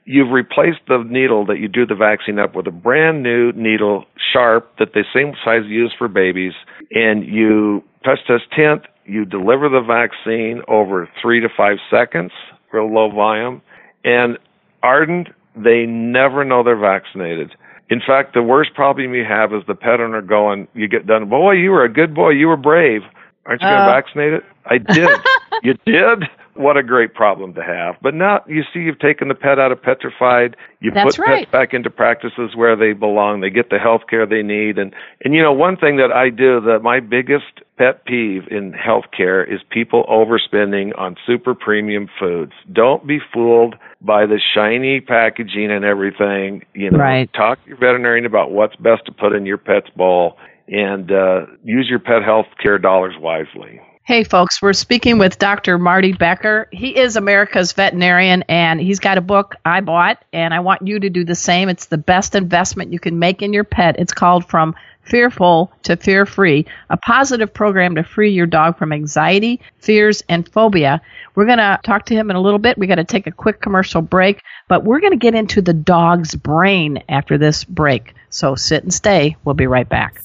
[0.05, 4.05] You've replaced the needle that you do the vaccine up with a brand new needle,
[4.31, 6.53] sharp, that the same size used for babies,
[6.91, 8.83] and you touch, touch, tint.
[9.05, 12.31] You deliver the vaccine over three to five seconds,
[12.71, 13.63] real low volume,
[14.03, 14.37] and
[14.83, 15.25] Arden
[15.63, 17.55] they never know they're vaccinated.
[17.89, 21.27] In fact, the worst problem you have is the pet owner going, you get done,
[21.27, 23.01] boy, you were a good boy, you were brave.
[23.45, 23.91] Aren't you going to Uh.
[23.91, 24.43] vaccinate it?
[24.65, 25.09] I did.
[25.63, 26.23] you did?
[26.59, 27.95] What a great problem to have.
[28.01, 30.57] But now you see you've taken the pet out of petrified.
[30.81, 31.39] You That's put right.
[31.45, 33.39] pets back into practices where they belong.
[33.39, 34.77] They get the health care they need.
[34.77, 34.93] And,
[35.23, 39.41] and you know, one thing that I do that my biggest pet peeve in healthcare
[39.49, 42.51] is people overspending on super premium foods.
[42.73, 46.65] Don't be fooled by the shiny packaging and everything.
[46.73, 47.31] You know, Right.
[47.31, 51.45] talk to your veterinarian about what's best to put in your pet's bowl and uh,
[51.63, 53.79] use your pet health care dollars wisely.
[54.09, 55.77] Hey, folks, we're speaking with Dr.
[55.77, 56.67] Marty Becker.
[56.71, 60.99] He is America's veterinarian, and he's got a book I bought, and I want you
[60.99, 61.69] to do the same.
[61.69, 63.97] It's the best investment you can make in your pet.
[63.99, 68.93] It's called From Fearful to Fear Free, a positive program to free your dog from
[68.93, 71.01] anxiety, fears, and phobia.
[71.35, 72.79] We're going to talk to him in a little bit.
[72.79, 75.75] we got to take a quick commercial break, but we're going to get into the
[75.75, 78.15] dog's brain after this break.
[78.31, 79.37] So sit and stay.
[79.45, 80.19] We'll be right back.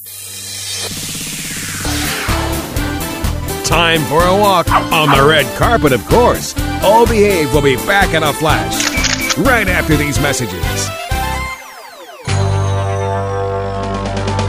[3.74, 6.54] Time for a walk on the red carpet, of course.
[6.84, 9.36] All Behave will be back in a flash.
[9.36, 10.93] Right after these messages.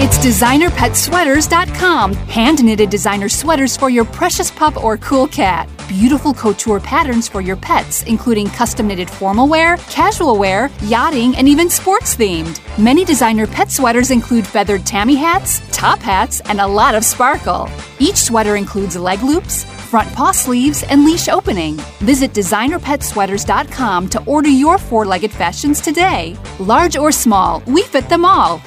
[0.08, 2.14] It's designerpetsweaters.com.
[2.14, 5.68] Hand knitted designer sweaters for your precious pup or cool cat.
[5.88, 11.50] Beautiful couture patterns for your pets, including custom knitted formal wear, casual wear, yachting, and
[11.50, 12.60] even sports themed.
[12.78, 17.68] Many designer pet sweaters include feathered tammy hats, top hats, and a lot of sparkle.
[17.98, 21.78] Each sweater includes leg loops, front paw sleeves, and leash opening.
[22.00, 26.36] Visit designerpetsweaters.com to order your four legged fashions today.
[26.60, 28.60] Large or small, we fit them all.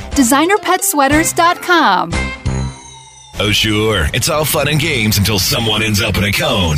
[1.32, 2.10] Designerpetsweaters.com.
[3.40, 4.06] Oh, sure.
[4.14, 6.76] It's all fun and games until someone ends up in a cone.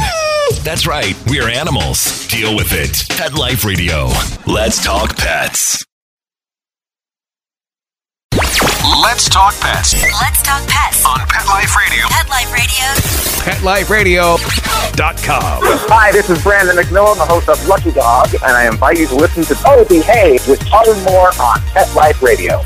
[0.63, 1.15] That's right.
[1.29, 2.27] We are animals.
[2.29, 3.07] Deal with it.
[3.17, 4.09] Pet Life Radio.
[4.47, 5.85] Let's talk pets.
[9.03, 11.05] Let's talk pets Let's talk pets.
[11.07, 12.05] on Pet Life Radio.
[12.09, 12.53] Pet Life
[13.91, 14.37] Radio.
[14.37, 15.63] PetLifeRadio.com.
[15.89, 19.15] Hi, this is Brandon McMillan, the host of Lucky Dog, and I invite you to
[19.15, 22.63] listen to Oh Behave with Todd Moore on Pet Life Radio.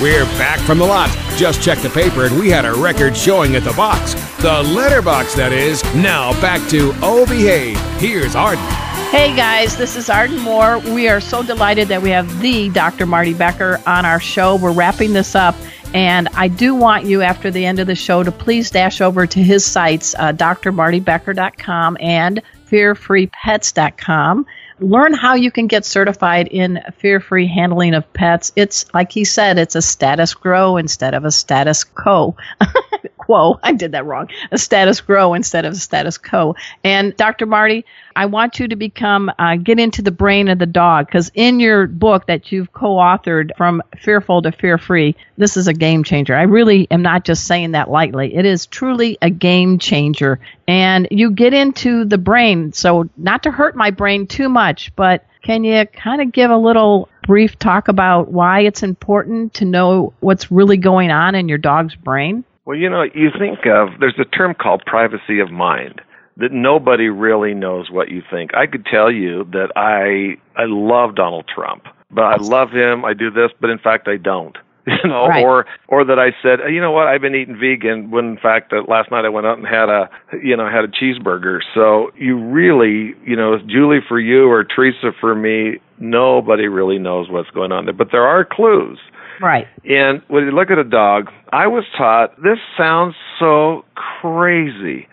[0.00, 1.08] We're back from the lot.
[1.36, 4.12] Just checked the paper and we had a record showing at the box.
[4.42, 5.82] The letterbox, that is.
[5.94, 6.92] Now back to
[7.24, 7.78] Behave.
[7.98, 8.62] Here's Arden.
[9.10, 10.80] Hey guys, this is Arden Moore.
[10.80, 13.06] We are so delighted that we have the Dr.
[13.06, 14.56] Marty Becker on our show.
[14.56, 15.54] We're wrapping this up,
[15.94, 19.26] and I do want you after the end of the show to please dash over
[19.26, 24.46] to his sites, uh, drmartybecker.com and fearfreepets.com.
[24.78, 28.52] Learn how you can get certified in fear free handling of pets.
[28.56, 32.36] It's like he said, it's a status grow instead of a status quo.
[33.16, 33.58] quo.
[33.62, 34.28] I did that wrong.
[34.52, 36.54] A status grow instead of a status quo.
[36.84, 37.46] And Dr.
[37.46, 37.84] Marty,
[38.16, 41.60] I want you to become, uh, get into the brain of the dog because in
[41.60, 46.02] your book that you've co authored from fearful to fear free, this is a game
[46.02, 46.34] changer.
[46.34, 48.34] I really am not just saying that lightly.
[48.34, 50.40] It is truly a game changer.
[50.66, 52.72] And you get into the brain.
[52.72, 56.56] So, not to hurt my brain too much, but can you kind of give a
[56.56, 61.58] little brief talk about why it's important to know what's really going on in your
[61.58, 62.44] dog's brain?
[62.64, 66.00] Well, you know, you think of there's a term called privacy of mind
[66.38, 68.54] that nobody really knows what you think.
[68.54, 73.04] I could tell you that I I love Donald Trump, but I love him.
[73.04, 74.56] I do this, but in fact I don't.
[74.88, 75.44] You know, Right.
[75.44, 78.70] or or that I said, you know what, I've been eating vegan when in fact
[78.70, 80.08] that last night I went out and had a
[80.40, 81.58] you know had a cheeseburger.
[81.74, 87.28] So you really, you know, Julie for you or Teresa for me, nobody really knows
[87.28, 87.94] what's going on there.
[87.94, 89.00] But there are clues.
[89.40, 89.66] Right.
[89.84, 95.08] And when you look at a dog, I was taught this sounds so crazy.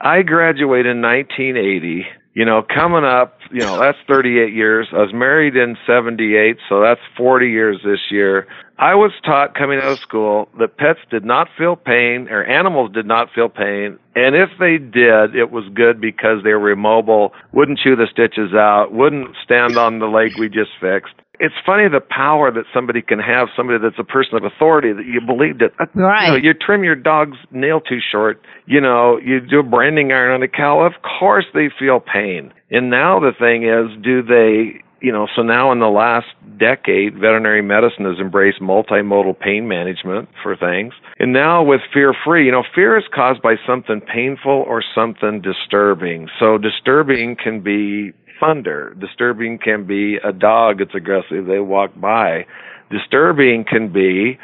[0.00, 2.06] I graduated in 1980.
[2.34, 4.86] You know, coming up, you know, that's 38 years.
[4.92, 8.46] I was married in 78, so that's 40 years this year.
[8.78, 12.92] I was taught coming out of school that pets did not feel pain or animals
[12.92, 13.98] did not feel pain.
[14.14, 18.54] And if they did, it was good because they were immobile, wouldn't chew the stitches
[18.54, 23.02] out, wouldn't stand on the leg we just fixed it's funny the power that somebody
[23.02, 25.72] can have, somebody that's a person of authority that you believed it.
[25.94, 26.26] Right.
[26.26, 30.12] You, know, you trim your dog's nail too short, you know, you do a branding
[30.12, 32.52] iron on a cow, of course they feel pain.
[32.70, 36.26] And now the thing is, do they you know, so now in the last
[36.58, 40.92] decade, veterinary medicine has embraced multimodal pain management for things.
[41.18, 45.40] And now with fear free, you know, fear is caused by something painful or something
[45.40, 46.28] disturbing.
[46.38, 48.94] So disturbing can be thunder.
[49.00, 52.46] Disturbing can be a dog that's aggressive, they walk by.
[52.90, 54.38] Disturbing can be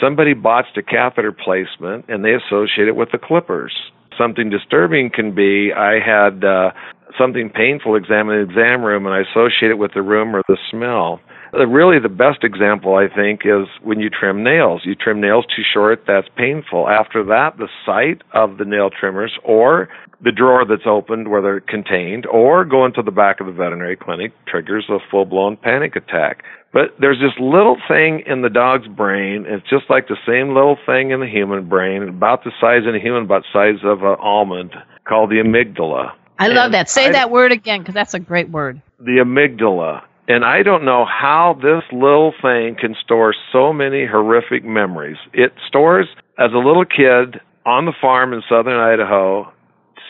[0.00, 3.72] somebody botched a catheter placement and they associate it with the clippers.
[4.16, 6.70] Something disturbing can be I had uh,
[7.18, 10.42] something painful examined in the exam room and I associate it with the room or
[10.48, 11.20] the smell.
[11.58, 14.82] Uh, really, the best example, I think, is when you trim nails.
[14.84, 16.88] You trim nails too short, that's painful.
[16.88, 19.88] After that, the sight of the nail trimmers or
[20.20, 23.96] the drawer that's opened where they're contained, or going to the back of the veterinary
[23.96, 26.42] clinic triggers a full blown panic attack.
[26.72, 29.46] But there's this little thing in the dog's brain.
[29.48, 32.94] It's just like the same little thing in the human brain, about the size of
[32.94, 34.74] a human, about the size of an almond,
[35.06, 36.12] called the amygdala.
[36.38, 36.90] I love and that.
[36.90, 38.80] Say I, that word again because that's a great word.
[38.98, 40.02] The amygdala.
[40.28, 45.16] And I don't know how this little thing can store so many horrific memories.
[45.32, 46.06] It stores
[46.38, 49.50] as a little kid on the farm in southern Idaho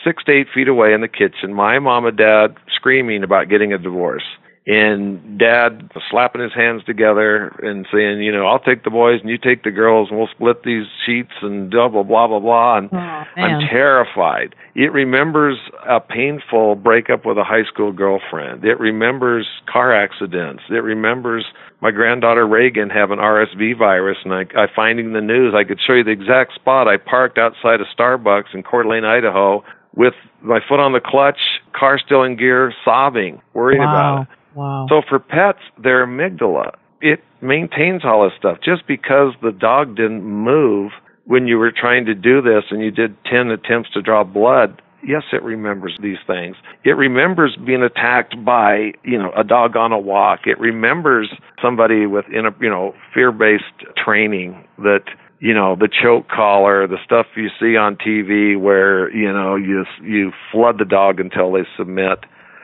[0.03, 3.73] six to eight feet away in the kitchen, my mom and dad screaming about getting
[3.73, 4.23] a divorce.
[4.69, 9.27] And dad slapping his hands together and saying, you know, I'll take the boys and
[9.27, 12.77] you take the girls and we'll split these sheets and blah, blah, blah, blah, blah.
[12.77, 14.53] And oh, I'm terrified.
[14.75, 15.57] It remembers
[15.89, 18.63] a painful breakup with a high school girlfriend.
[18.63, 20.61] It remembers car accidents.
[20.69, 21.45] It remembers
[21.81, 25.55] my granddaughter Reagan having RSV virus, and I, I finding the news.
[25.57, 26.87] I could show you the exact spot.
[26.87, 29.63] I parked outside a Starbucks in Coeur d'Alene, Idaho,
[29.95, 31.39] with my foot on the clutch,
[31.73, 33.85] car still in gear, sobbing, worried wow.
[33.85, 34.38] about it.
[34.55, 34.87] Wow.
[34.89, 38.57] So for pets, their amygdala, it maintains all this stuff.
[38.63, 40.91] Just because the dog didn't move
[41.25, 44.81] when you were trying to do this and you did 10 attempts to draw blood,
[45.07, 46.55] yes, it remembers these things.
[46.83, 50.41] It remembers being attacked by, you know, a dog on a walk.
[50.45, 51.29] It remembers
[51.61, 55.03] somebody with, in a, you know, fear-based training that
[55.39, 59.85] you know the choke collar, the stuff you see on TV where you know you
[60.01, 62.19] you flood the dog until they submit.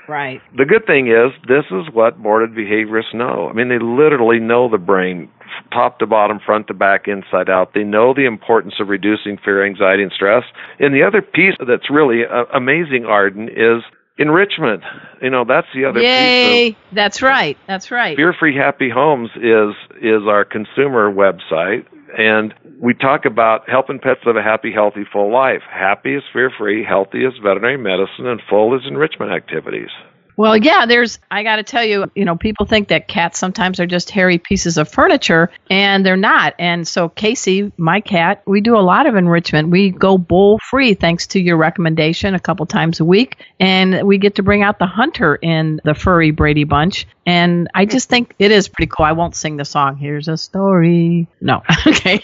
[0.07, 0.41] Right.
[0.57, 3.49] The good thing is this is what boarded behaviorists know.
[3.49, 5.29] I mean, they literally know the brain
[5.71, 7.73] top to bottom, front to back, inside out.
[7.73, 10.43] They know the importance of reducing fear, anxiety, and stress.
[10.79, 13.83] And the other piece that's really uh, amazing, Arden, is
[14.17, 14.83] enrichment.
[15.21, 16.71] You know, that's the other Yay.
[16.71, 16.77] piece.
[16.91, 17.57] Of, that's right.
[17.67, 18.15] That's right.
[18.15, 21.85] Fear Free Happy Homes is is our consumer website
[22.17, 25.61] and we talk about helping pets live a happy, healthy, full life.
[25.71, 29.89] Happy is fear free, healthy is veterinary medicine, and full is enrichment activities.
[30.37, 33.79] Well, yeah, there's, I got to tell you, you know, people think that cats sometimes
[33.79, 36.55] are just hairy pieces of furniture, and they're not.
[36.59, 39.69] And so, Casey, my cat, we do a lot of enrichment.
[39.69, 44.17] We go bowl free thanks to your recommendation a couple times a week, and we
[44.17, 47.07] get to bring out the hunter in the furry Brady Bunch.
[47.25, 49.05] And I just think it is pretty cool.
[49.05, 49.95] I won't sing the song.
[49.95, 51.27] Here's a story.
[51.39, 52.21] No, okay.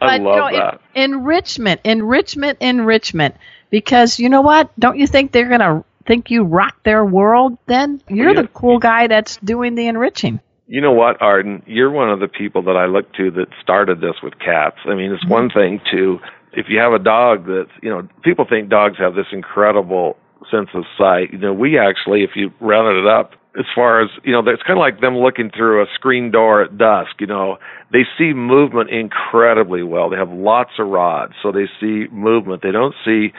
[0.00, 0.80] but, I love you know, that.
[0.94, 3.36] enrichment, enrichment, enrichment.
[3.70, 4.70] Because you know what?
[4.78, 8.78] Don't you think they're going to think you rock their world, then you're the cool
[8.78, 10.40] guy that's doing the enriching.
[10.66, 11.62] You know what, Arden?
[11.66, 14.76] You're one of the people that I look to that started this with cats.
[14.86, 15.32] I mean, it's mm-hmm.
[15.32, 16.18] one thing to,
[16.52, 20.16] if you have a dog that's, you know, people think dogs have this incredible
[20.50, 21.32] sense of sight.
[21.32, 24.62] You know, we actually, if you rounded it up, as far as you know, it's
[24.62, 27.20] kind of like them looking through a screen door at dusk.
[27.20, 27.58] You know,
[27.92, 30.08] they see movement incredibly well.
[30.08, 32.62] They have lots of rods, so they see movement.
[32.62, 33.32] They don't see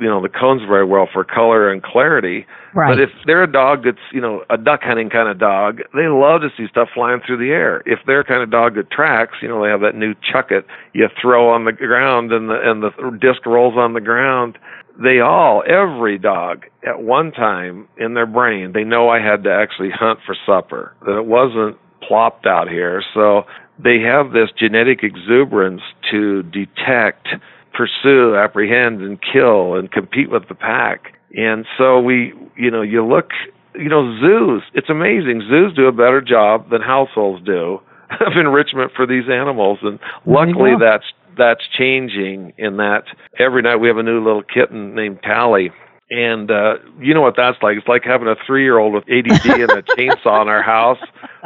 [0.00, 2.46] you know the cones very well for color and clarity.
[2.74, 2.94] Right.
[2.94, 6.08] But if they're a dog that's you know a duck hunting kind of dog, they
[6.08, 7.82] love to see stuff flying through the air.
[7.86, 10.66] If they're kind of dog that tracks, you know they have that new chuck it
[10.94, 12.90] you throw on the ground and the and the
[13.20, 14.58] disc rolls on the ground.
[15.02, 19.50] They all, every dog, at one time in their brain, they know I had to
[19.50, 20.94] actually hunt for supper.
[21.06, 23.02] That it wasn't plopped out here.
[23.14, 23.44] So
[23.82, 27.28] they have this genetic exuberance to detect
[27.72, 31.14] pursue, apprehend, and kill and compete with the pack.
[31.36, 33.30] And so we, you know, you look
[33.74, 34.62] you know, zoos.
[34.74, 35.42] It's amazing.
[35.48, 37.80] Zoos do a better job than households do
[38.20, 41.04] of enrichment for these animals, and luckily that's
[41.38, 42.52] that's changing.
[42.58, 43.04] In that
[43.38, 45.70] every night we have a new little kitten named Tally.
[46.10, 47.76] And uh you know what that's like.
[47.76, 50.98] It's like having a three year old with ADD and a chainsaw in our house.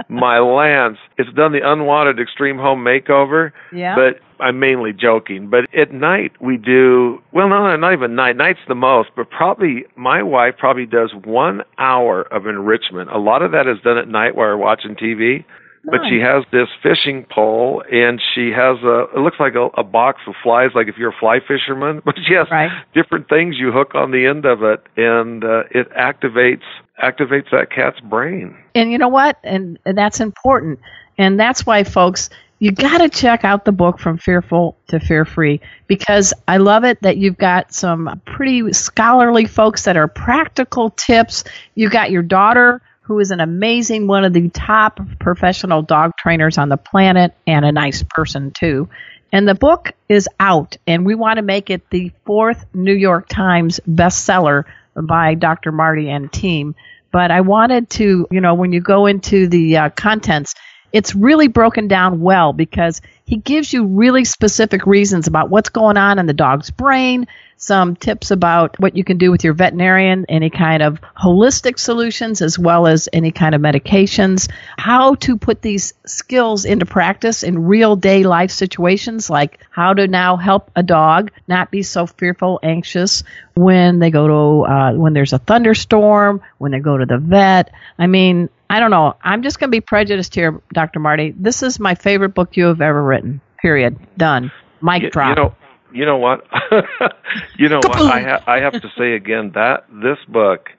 [0.09, 0.99] My lance.
[1.19, 3.53] It's done the unwanted extreme home makeover.
[3.73, 3.95] Yeah.
[3.95, 5.49] But I'm mainly joking.
[5.51, 8.37] But at night we do well no not even night.
[8.37, 13.11] Night's the most, but probably my wife probably does one hour of enrichment.
[13.11, 15.45] A lot of that is done at night while we're watching TV.
[15.87, 19.07] But she has this fishing pole, and she has a.
[19.15, 22.01] It looks like a, a box of flies, like if you're a fly fisherman.
[22.05, 22.71] But she has Right.
[22.95, 26.63] different things you hook on the end of it, and uh, it activates
[27.03, 28.57] activates that cat's brain.
[28.75, 29.39] And you know what?
[29.43, 30.79] And, and that's important.
[31.19, 32.31] And that's why, folks,
[32.61, 36.85] you got to check out the book From Fearful to Fear Free because I love
[36.85, 41.45] it that you've got some pretty scholarly folks that are practical tips.
[41.75, 46.57] You've got your daughter who is an amazing one of the top professional dog trainers
[46.59, 48.89] on the planet and a nice person too.
[49.31, 53.29] And the book is out, and we want to make it the fourth New York
[53.29, 55.73] Times bestseller by Dr.
[55.73, 56.75] Marty and team.
[57.11, 60.55] But I wanted to, you know, when you go into the uh, contents,
[60.93, 65.97] it's really broken down well because he gives you really specific reasons about what's going
[65.97, 67.27] on in the dog's brain,
[67.57, 72.43] some tips about what you can do with your veterinarian, any kind of holistic solutions,
[72.43, 77.65] as well as any kind of medications, how to put these skills into practice in
[77.65, 82.61] real day life situations, like how to now help a dog not be so fearful,
[82.63, 83.23] anxious
[83.55, 87.73] when they go to, uh, when there's a thunderstorm, when they go to the vet.
[87.99, 89.15] I mean, I don't know.
[89.23, 90.99] I'm just going to be prejudiced here, Dr.
[90.99, 91.33] Marty.
[91.37, 93.41] This is my favorite book you have ever written.
[93.61, 93.97] Period.
[94.19, 94.51] Done.
[94.83, 95.29] Mic You, drop.
[95.39, 95.55] you know,
[95.95, 96.45] you know what?
[97.57, 98.03] you know what?
[98.03, 100.71] I ha- I have to say again that this book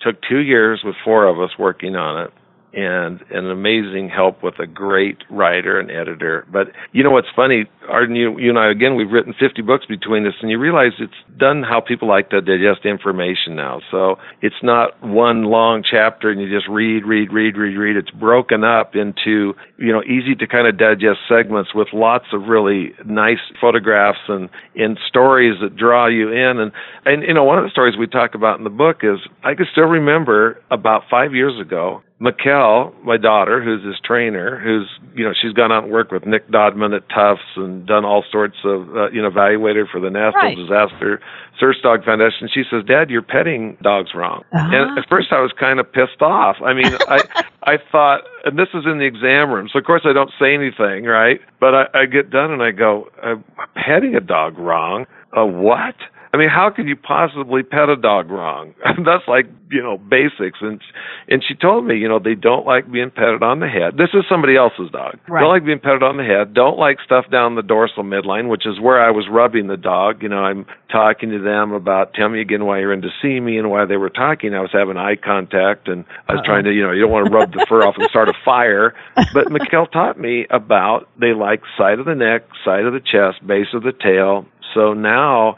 [0.00, 2.32] took two years with four of us working on it,
[2.72, 6.46] and an amazing help with a great writer and editor.
[6.50, 8.16] But you know what's funny, Arden?
[8.16, 11.12] You, you and I again, we've written 50 books between us, and you realize it's
[11.36, 13.80] done how people like to digest information now.
[13.90, 17.96] So it's not one long chapter and you just read, read, read, read, read.
[17.96, 22.48] It's broken up into you know easy to kind of digest segments with lots of
[22.48, 26.58] really nice photographs and and stories that draw you in.
[26.58, 26.72] And
[27.04, 29.54] and you know one of the stories we talk about in the book is I
[29.54, 32.02] can still remember about five years ago.
[32.22, 36.24] Mikkel, my daughter, who's his trainer, who's you know she's gone out and worked with
[36.24, 40.10] Nick Dodman at Tufts and done all sorts of uh, you know evaluated for the
[40.10, 40.56] National Right.
[40.56, 41.20] Disaster
[41.58, 42.48] Search Dog Foundation.
[42.52, 46.20] She says, "Dad, you're petting dogs wrong." And at first, I was kind of pissed
[46.22, 46.56] off.
[46.64, 47.22] I mean, I
[47.64, 50.54] I thought, and this is in the exam room, so of course I don't say
[50.54, 51.40] anything, right?
[51.60, 53.44] But I, I get done and I go, "I'm
[53.74, 55.94] petting a dog wrong." A what?
[56.34, 58.74] I mean, how could you possibly pet a dog wrong?
[58.84, 60.58] That's like, you know, basics.
[60.62, 60.80] And
[61.28, 63.98] and she told me, you know, they don't like being petted on the head.
[63.98, 65.18] This is somebody else's dog.
[65.28, 65.40] Right.
[65.40, 66.54] Don't like being petted on the head.
[66.54, 70.22] Don't like stuff down the dorsal midline, which is where I was rubbing the dog.
[70.22, 73.38] You know, I'm talking to them about tell me again why you're in to see
[73.38, 74.54] me and why they were talking.
[74.54, 76.48] I was having eye contact and I was uh-huh.
[76.48, 78.34] trying to, you know, you don't want to rub the fur off and start a
[78.44, 78.94] fire.
[79.34, 83.46] But Mikkel taught me about they like side of the neck, side of the chest,
[83.46, 84.44] base of the tail.
[84.74, 85.56] So now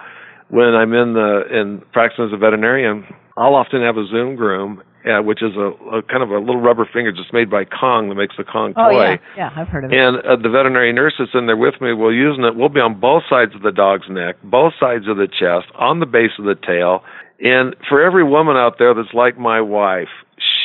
[0.54, 3.04] when I'm in the in practicing as a veterinarian,
[3.36, 6.60] I'll often have a Zoom groom, uh, which is a, a kind of a little
[6.60, 9.02] rubber finger just made by Kong that makes the Kong oh, toy.
[9.02, 9.16] yeah.
[9.36, 9.98] Yeah, I've heard of it.
[9.98, 12.54] And uh, the veterinary nurse that's in there with me will using it.
[12.54, 15.98] We'll be on both sides of the dog's neck, both sides of the chest, on
[15.98, 17.02] the base of the tail.
[17.40, 20.14] And for every woman out there that's like my wife,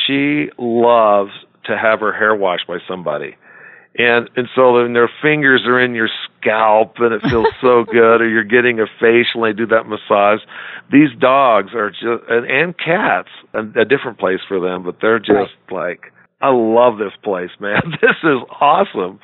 [0.06, 1.32] she loves
[1.66, 3.34] to have her hair washed by somebody.
[4.00, 6.08] And and so then their fingers are in your
[6.40, 9.86] scalp and it feels so good, or you're getting a facial and they do that
[9.86, 10.40] massage.
[10.90, 15.18] These dogs are just and, and cats a, a different place for them, but they're
[15.18, 17.82] just like I love this place, man.
[18.00, 19.20] This is awesome.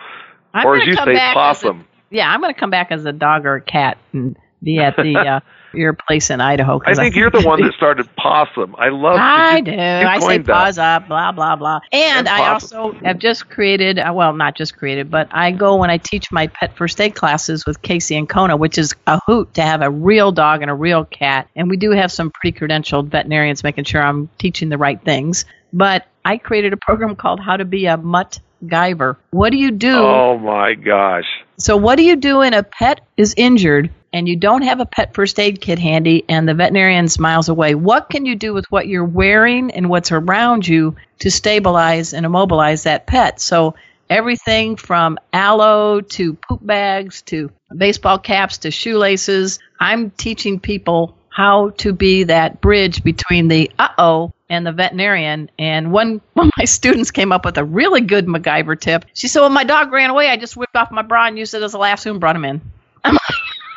[0.53, 3.13] I'm or as you say, as a- yeah, I'm going to come back as a
[3.13, 5.41] dog or a cat and be at the uh,
[5.73, 6.81] your place in Idaho.
[6.87, 8.75] I think you're the one that started possum.
[8.79, 9.17] I love.
[9.19, 9.71] I you- do.
[9.73, 10.53] you I say coined that.
[10.53, 11.81] paws up, blah blah blah.
[11.93, 13.99] And And I also have just created.
[13.99, 17.15] uh, Well, not just created, but I go when I teach my pet first aid
[17.15, 20.71] classes with Casey and Kona, which is a hoot to have a real dog and
[20.71, 21.49] a real cat.
[21.57, 25.45] And we do have some pretty credentialed veterinarians making sure I'm teaching the right things.
[25.73, 29.17] But I created a program called How to Be a Mutt MacGyver.
[29.31, 29.95] What do you do?
[29.99, 31.27] Oh my gosh.
[31.59, 34.87] So, what do you do when a pet is injured and you don't have a
[34.87, 37.75] pet first aid kit handy and the veterinarian's miles away?
[37.75, 42.25] What can you do with what you're wearing and what's around you to stabilize and
[42.25, 43.41] immobilize that pet?
[43.41, 43.75] So,
[44.09, 49.59] everything from aloe to poop bags to baseball caps to shoelaces.
[49.79, 55.51] I'm teaching people how to be that bridge between the uh oh and the veterinarian.
[55.59, 59.05] And one, one of my students came up with a really good MacGyver tip.
[59.13, 60.31] She said, Well, my dog ran away.
[60.31, 62.47] I just whipped off my bra and used it as a lasso and brought him
[62.47, 62.63] in.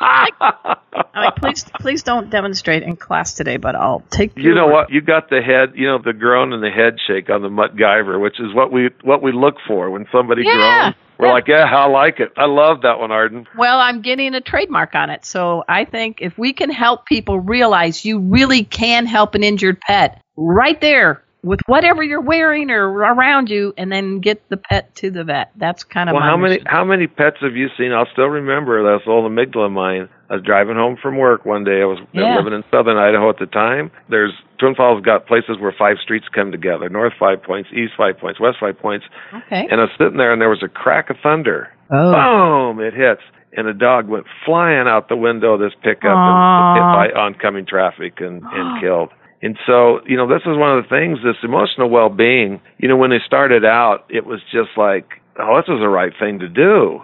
[0.00, 0.76] I'm
[1.14, 4.32] like, please, please don't demonstrate in class today, but I'll take.
[4.36, 4.90] You know what?
[4.90, 7.76] You got the head, you know, the groan and the head shake on the mutt
[7.76, 10.52] MacGyver, which is what we what we look for when somebody Yeah.
[10.54, 10.94] groans.
[11.18, 11.32] We're Yeah.
[11.32, 12.32] like, yeah, I like it.
[12.38, 13.46] I love that one, Arden.
[13.56, 15.26] Well, I'm getting a trademark on it.
[15.26, 19.80] So I think if we can help people realize you really can help an injured
[19.80, 24.94] pet right there with whatever you're wearing or around you, and then get the pet
[24.96, 25.50] to the vet.
[25.56, 27.92] That's kind of Well, how many how many pets have you seen?
[27.92, 30.08] I'll still remember that old amygdala of mine.
[30.28, 31.82] I was driving home from work one day.
[31.82, 32.36] I was Yeah.
[32.36, 33.90] living in southern Idaho at the time.
[34.08, 38.18] There's Twin Falls got places where five streets come together: north five points, east five
[38.18, 39.06] points, west five points.
[39.34, 39.66] Okay.
[39.70, 41.68] And I was sitting there, and there was a crack of thunder.
[41.90, 42.74] Oh.
[42.74, 42.80] Boom!
[42.84, 43.22] It hits,
[43.56, 46.74] and a dog went flying out the window of this pickup Aw.
[46.76, 46.76] and
[47.08, 49.08] hit by oncoming traffic and, and killed.
[49.42, 52.96] And so, you know, this is one of the things, this emotional well-being, you know,
[52.96, 55.06] when they started out, it was just like,
[55.38, 57.00] oh, this is the right thing to do.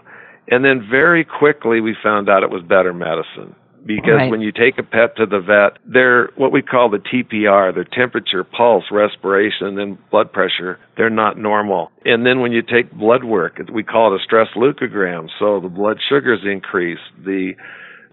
[0.49, 3.55] And then very quickly we found out it was better medicine.
[3.87, 4.31] Because Right.
[4.31, 7.85] when you take a pet to the vet, their what we call the TPR, their
[7.85, 11.93] temperature, pulse, respiration, and then blood pressure, they're not normal.
[12.05, 15.29] And then when you take blood work, we call it a stress leukogram.
[15.39, 17.55] So the blood sugars increase, the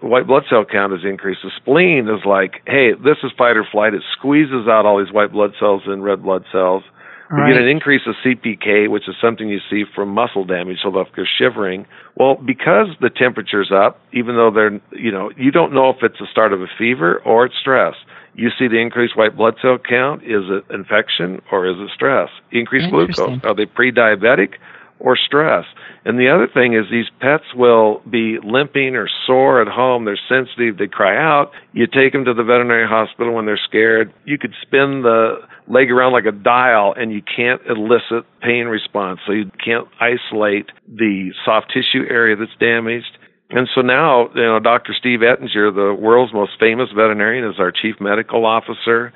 [0.03, 1.41] white blood cell count is increased.
[1.43, 3.93] The spleen is like, hey, this is fight or flight.
[3.93, 6.83] It squeezes out all these white blood cells and red blood cells.
[7.31, 7.53] We Right.
[7.53, 10.93] get an increase of CPK, which is something you see from muscle damage, so if
[10.93, 11.87] they'll go shivering.
[12.15, 16.19] Well, because the temperature's up, even though they're, you know, you don't know if it's
[16.19, 17.95] the start of a fever or it's stress.
[18.35, 20.21] You see the increased white blood cell count.
[20.23, 22.29] Is it infection or is it stress?
[22.51, 23.39] Increased glucose.
[23.43, 24.55] Are they pre-diabetic
[24.99, 25.65] or stress?
[26.05, 30.05] And the other thing is these pets will be limping or sore at home.
[30.05, 30.77] They're sensitive.
[30.77, 31.51] They cry out.
[31.73, 34.13] You take them to the veterinary hospital when they're scared.
[34.25, 39.19] You could spin the leg around like a dial and you can't elicit pain response.
[39.25, 43.17] So you can't isolate the soft tissue area that's damaged.
[43.49, 44.95] And so now, you know, Dr.
[44.97, 49.13] Steve Ettinger, the world's most famous veterinarian, is our chief medical officer.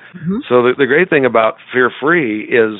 [0.47, 2.79] So the, the great thing about Fear Free is,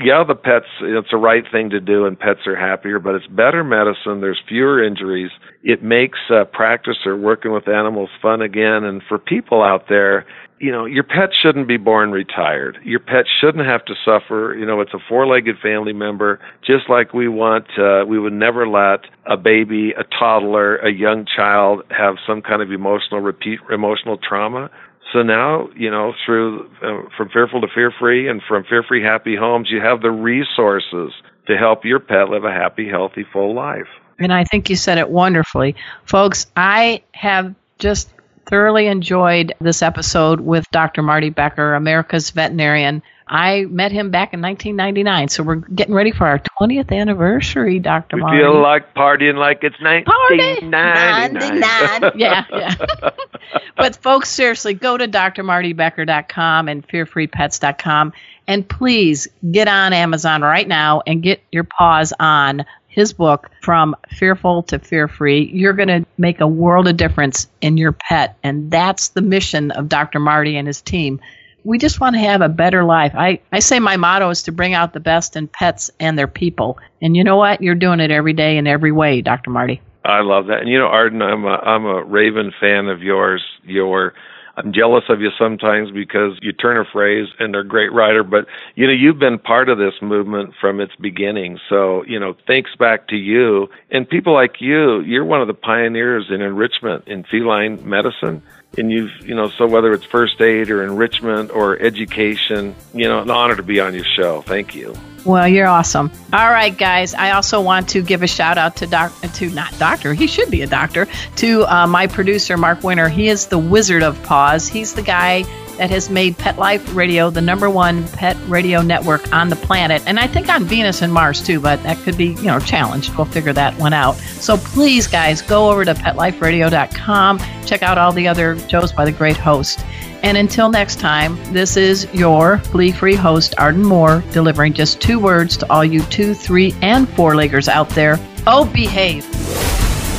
[0.00, 3.26] yeah, the pets, it's the right thing to do and pets are happier, but it's
[3.26, 4.20] better medicine.
[4.20, 5.30] There's fewer injuries.
[5.64, 8.84] It makes uh, practice or working with animals fun again.
[8.84, 10.24] And for people out there,
[10.62, 12.78] you know, your pet shouldn't be born retired.
[12.84, 14.54] Your pet shouldn't have to suffer.
[14.56, 17.66] You know, it's a four-legged family member, just like we want.
[17.76, 22.62] Uh, we would never let a baby, a toddler, a young child have some kind
[22.62, 24.70] of emotional repeat emotional trauma.
[25.12, 29.68] So now, you know, through uh, from fearful to fear-free and from fear-free happy homes,
[29.68, 31.12] you have the resources
[31.48, 33.88] to help your pet live a happy, healthy, full life.
[34.20, 35.74] And I think you said it wonderfully.
[36.04, 38.14] Folks, I have just
[38.46, 41.02] thoroughly enjoyed this episode with Dr.
[41.02, 43.02] Marty Becker, America's veterinarian.
[43.28, 48.16] I met him back in 1999, so we're getting ready for our 20th anniversary, Dr.
[48.16, 48.38] We Marty.
[48.38, 50.66] feel like partying like it's Party!
[50.68, 52.12] 1999.
[52.16, 53.10] yeah, yeah.
[53.76, 58.12] but folks, seriously, go to drmartybecker.com and fearfreepets.com
[58.46, 63.96] and please get on Amazon right now and get your paws on his book from
[64.10, 68.36] fearful to fear free you're going to make a world of difference in your pet.
[68.42, 71.20] And that's the mission of dr marty and his team.
[71.64, 73.12] We just want to have a better life.
[73.14, 76.26] I, I say my motto is to bring out the best in pets and their
[76.26, 76.78] people.
[77.00, 77.62] And you know what?
[77.62, 79.80] You're doing it every day in every way dr marty.
[80.04, 80.60] I love that.
[80.60, 83.42] And you know, Arden, I'm a I'm a Raven fan of yours.
[83.64, 84.14] Your
[84.56, 88.22] I'm jealous of you sometimes because you turn a phrase and they're a great writer,
[88.22, 91.58] but you know, you've been part of this movement from its beginning.
[91.68, 95.00] So, you know, thanks back to you and people like you.
[95.00, 98.42] You're one of the pioneers in enrichment in feline medicine.
[98.78, 103.20] And you've, you know, so whether it's first aid or enrichment or education, you know,
[103.20, 104.40] an honor to be on your show.
[104.42, 104.94] Thank you.
[105.24, 106.10] Well, you're awesome.
[106.32, 107.14] All right, guys.
[107.14, 110.14] I also want to give a shout out to doc to not doctor.
[110.14, 111.06] He should be a doctor.
[111.36, 113.08] To uh, my producer Mark Winter.
[113.08, 114.66] He is the wizard of pause.
[114.66, 115.44] He's the guy
[115.78, 120.02] that has made Pet Life Radio the number one pet radio network on the planet,
[120.06, 121.60] and I think on Venus and Mars too.
[121.60, 123.14] But that could be you know challenged.
[123.16, 124.16] We'll figure that one out.
[124.16, 127.38] So please, guys, go over to PetLifeRadio.com.
[127.66, 129.84] Check out all the other shows by the great host.
[130.22, 135.18] And until next time, this is your flea free host, Arden Moore, delivering just two
[135.18, 138.18] words to all you two, three, and four leggers out there.
[138.46, 139.24] Oh, behave.